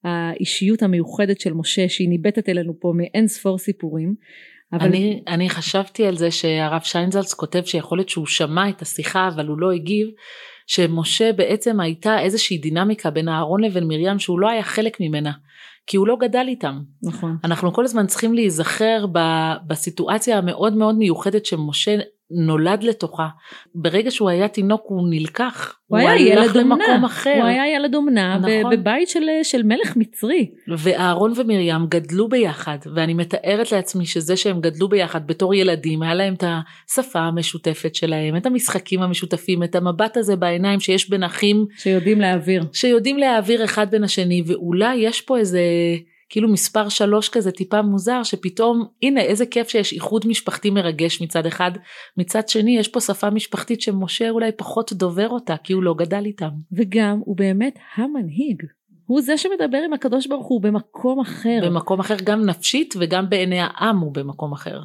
האישיות 0.03 0.83
המיוחדת 0.83 1.39
של 1.39 1.53
משה 1.53 1.89
שהיא 1.89 2.09
ניבטת 2.09 2.49
אלינו 2.49 2.73
פה 2.79 2.93
מאין 2.95 3.27
ספור 3.27 3.57
סיפורים. 3.57 4.15
אבל... 4.73 4.85
אני, 4.85 5.23
אני 5.27 5.49
חשבתי 5.49 6.05
על 6.05 6.17
זה 6.17 6.31
שהרב 6.31 6.81
שיינזלץ 6.81 7.33
כותב 7.33 7.61
שיכול 7.65 7.97
להיות 7.97 8.09
שהוא 8.09 8.25
שמע 8.25 8.69
את 8.69 8.81
השיחה 8.81 9.27
אבל 9.27 9.47
הוא 9.47 9.59
לא 9.59 9.71
הגיב, 9.71 10.07
שמשה 10.67 11.33
בעצם 11.33 11.79
הייתה 11.79 12.19
איזושהי 12.19 12.57
דינמיקה 12.57 13.09
בין 13.09 13.29
אהרון 13.29 13.63
לבין 13.63 13.87
מרים 13.87 14.19
שהוא 14.19 14.39
לא 14.39 14.49
היה 14.49 14.63
חלק 14.63 14.97
ממנה. 14.99 15.31
כי 15.87 15.97
הוא 15.97 16.07
לא 16.07 16.17
גדל 16.19 16.45
איתם. 16.47 16.79
נכון. 17.03 17.37
אנחנו 17.43 17.73
כל 17.73 17.83
הזמן 17.83 18.07
צריכים 18.07 18.33
להיזכר 18.33 19.05
בסיטואציה 19.67 20.37
המאוד 20.37 20.73
מאוד 20.73 20.95
מיוחדת 20.95 21.45
שמשה 21.45 21.95
נולד 22.31 22.83
לתוכה. 22.83 23.27
ברגע 23.75 24.11
שהוא 24.11 24.29
היה 24.29 24.47
תינוק 24.47 24.81
הוא 24.85 25.07
נלקח. 25.09 25.75
הוא, 25.87 25.99
הוא 25.99 26.09
היה 26.09 26.33
ילד 26.33 26.57
אומנה. 26.57 27.05
אחר. 27.05 27.33
הוא 27.35 27.43
היה 27.45 27.75
ילד 27.75 27.95
אומנה 27.95 28.37
נכון. 28.37 28.71
בבית 28.71 29.09
של, 29.09 29.23
של 29.43 29.63
מלך 29.63 29.95
מצרי. 29.95 30.49
ואהרון 30.77 31.33
ומרים 31.35 31.85
גדלו 31.89 32.27
ביחד 32.27 32.77
ואני 32.95 33.13
מתארת 33.13 33.71
לעצמי 33.71 34.05
שזה 34.05 34.37
שהם 34.37 34.61
גדלו 34.61 34.89
ביחד 34.89 35.27
בתור 35.27 35.55
ילדים 35.55 36.01
היה 36.01 36.13
להם 36.13 36.33
את 36.33 36.43
השפה 36.89 37.19
המשותפת 37.19 37.95
שלהם 37.95 38.35
את 38.37 38.45
המשחקים 38.45 39.01
המשותפים 39.01 39.63
את 39.63 39.75
המבט 39.75 40.17
הזה 40.17 40.35
בעיניים 40.35 40.79
שיש 40.79 41.09
בין 41.09 41.23
אחים. 41.23 41.65
שיודעים 41.77 42.21
להעביר. 42.21 42.63
שיודעים 42.73 43.17
להעביר 43.17 43.63
אחד 43.63 43.91
בין 43.91 44.03
השני 44.03 44.43
ואולי 44.45 44.95
יש 44.95 45.21
פה 45.21 45.37
איזה 45.37 45.61
כאילו 46.29 46.49
מספר 46.49 46.89
שלוש 46.89 47.29
כזה 47.29 47.51
טיפה 47.51 47.81
מוזר 47.81 48.23
שפתאום 48.23 48.87
הנה 49.03 49.21
איזה 49.21 49.45
כיף 49.45 49.69
שיש 49.69 49.93
איחוד 49.93 50.27
משפחתי 50.27 50.69
מרגש 50.69 51.21
מצד 51.21 51.45
אחד 51.45 51.71
מצד 52.17 52.49
שני 52.49 52.77
יש 52.77 52.87
פה 52.87 52.99
שפה 52.99 53.29
משפחתית 53.29 53.81
שמשה 53.81 54.29
אולי 54.29 54.51
פחות 54.51 54.93
דובר 54.93 55.29
אותה 55.29 55.55
כי 55.63 55.73
הוא 55.73 55.83
לא 55.83 55.93
גדל 55.93 56.25
איתם. 56.25 56.49
וגם 56.71 57.19
הוא 57.25 57.37
באמת 57.37 57.79
המנהיג. 57.95 58.63
הוא 59.05 59.21
זה 59.21 59.37
שמדבר 59.37 59.77
עם 59.85 59.93
הקדוש 59.93 60.27
ברוך 60.27 60.47
הוא 60.47 60.61
במקום 60.61 61.19
אחר. 61.19 61.59
במקום 61.65 61.99
אחר 61.99 62.15
גם 62.23 62.45
נפשית 62.45 62.93
וגם 62.99 63.29
בעיני 63.29 63.59
העם 63.59 63.99
הוא 63.99 64.13
במקום 64.13 64.51
אחר. 64.51 64.79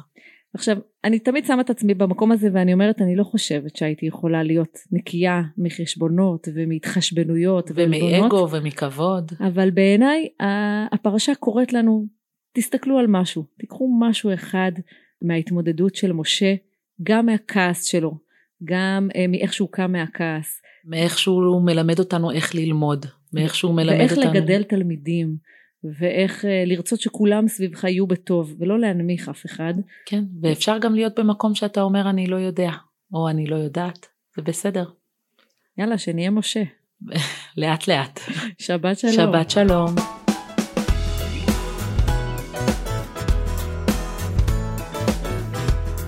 עכשיו, 0.55 0.77
אני 1.03 1.19
תמיד 1.19 1.45
שמה 1.45 1.61
את 1.61 1.69
עצמי 1.69 1.93
במקום 1.93 2.31
הזה 2.31 2.49
ואני 2.53 2.73
אומרת, 2.73 3.01
אני 3.01 3.15
לא 3.15 3.23
חושבת 3.23 3.75
שהייתי 3.75 4.05
יכולה 4.05 4.43
להיות 4.43 4.77
נקייה 4.91 5.41
מחשבונות 5.57 6.47
ומהתחשבנויות 6.55 7.71
ומאגו 7.75 8.47
ומכבוד. 8.51 9.31
אבל 9.47 9.71
בעיניי 9.71 10.27
הפרשה 10.91 11.35
קוראת 11.35 11.73
לנו, 11.73 12.05
תסתכלו 12.53 12.99
על 12.99 13.05
משהו, 13.07 13.45
תיקחו 13.59 13.97
משהו 13.99 14.33
אחד 14.33 14.71
מההתמודדות 15.21 15.95
של 15.95 16.11
משה, 16.11 16.55
גם 17.03 17.25
מהכעס 17.25 17.83
שלו, 17.83 18.17
גם 18.63 19.09
אה, 19.15 19.27
מאיך 19.27 19.53
שהוא 19.53 19.69
קם 19.71 19.91
מהכעס. 19.91 20.61
מאיך 20.85 21.19
שהוא 21.19 21.65
מלמד 21.65 21.99
אותנו 21.99 22.31
איך 22.31 22.55
ללמוד, 22.55 23.05
מאיך 23.33 23.55
שהוא 23.55 23.75
מלמד 23.75 23.97
ואיך 23.99 24.11
אותנו. 24.11 24.31
ואיך 24.31 24.43
לגדל 24.43 24.63
תלמידים. 24.63 25.35
ואיך 25.99 26.45
אה, 26.45 26.63
לרצות 26.65 26.99
שכולם 26.99 27.47
סביבך 27.47 27.83
יהיו 27.83 28.07
בטוב 28.07 28.55
ולא 28.59 28.79
להנמיך 28.79 29.29
אף 29.29 29.45
אחד. 29.45 29.73
כן, 30.05 30.23
ואפשר 30.41 30.77
גם 30.77 30.95
להיות 30.95 31.19
במקום 31.19 31.55
שאתה 31.55 31.81
אומר 31.81 32.09
אני 32.09 32.27
לא 32.27 32.35
יודע, 32.35 32.71
או 33.13 33.29
אני 33.29 33.47
לא 33.47 33.55
יודעת, 33.55 34.07
זה 34.35 34.41
בסדר. 34.41 34.85
יאללה, 35.77 35.97
שנהיה 35.97 36.31
משה. 36.31 36.63
לאט 37.57 37.87
לאט. 37.87 38.19
שבת 38.59 38.99
שלום. 38.99 39.13
שבת 39.13 39.49
שלום. 39.49 39.95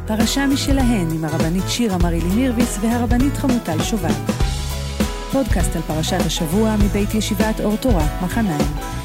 פרשה 0.08 0.48
משלהן 0.48 1.08
עם 1.16 1.26
הרבנית 1.26 1.64
שירה 1.68 1.98
מרילי 1.98 2.36
מירביס 2.36 2.78
והרבנית 2.82 3.34
חמוטל 3.34 3.84
שובל. 3.84 4.38
פודקאסט 5.32 5.76
על 5.76 5.82
פרשת 5.82 6.26
השבוע 6.26 6.76
מבית 6.86 7.14
ישיבת 7.16 7.60
אור 7.64 7.78
תורה, 7.78 8.24
מחניים. 8.24 8.97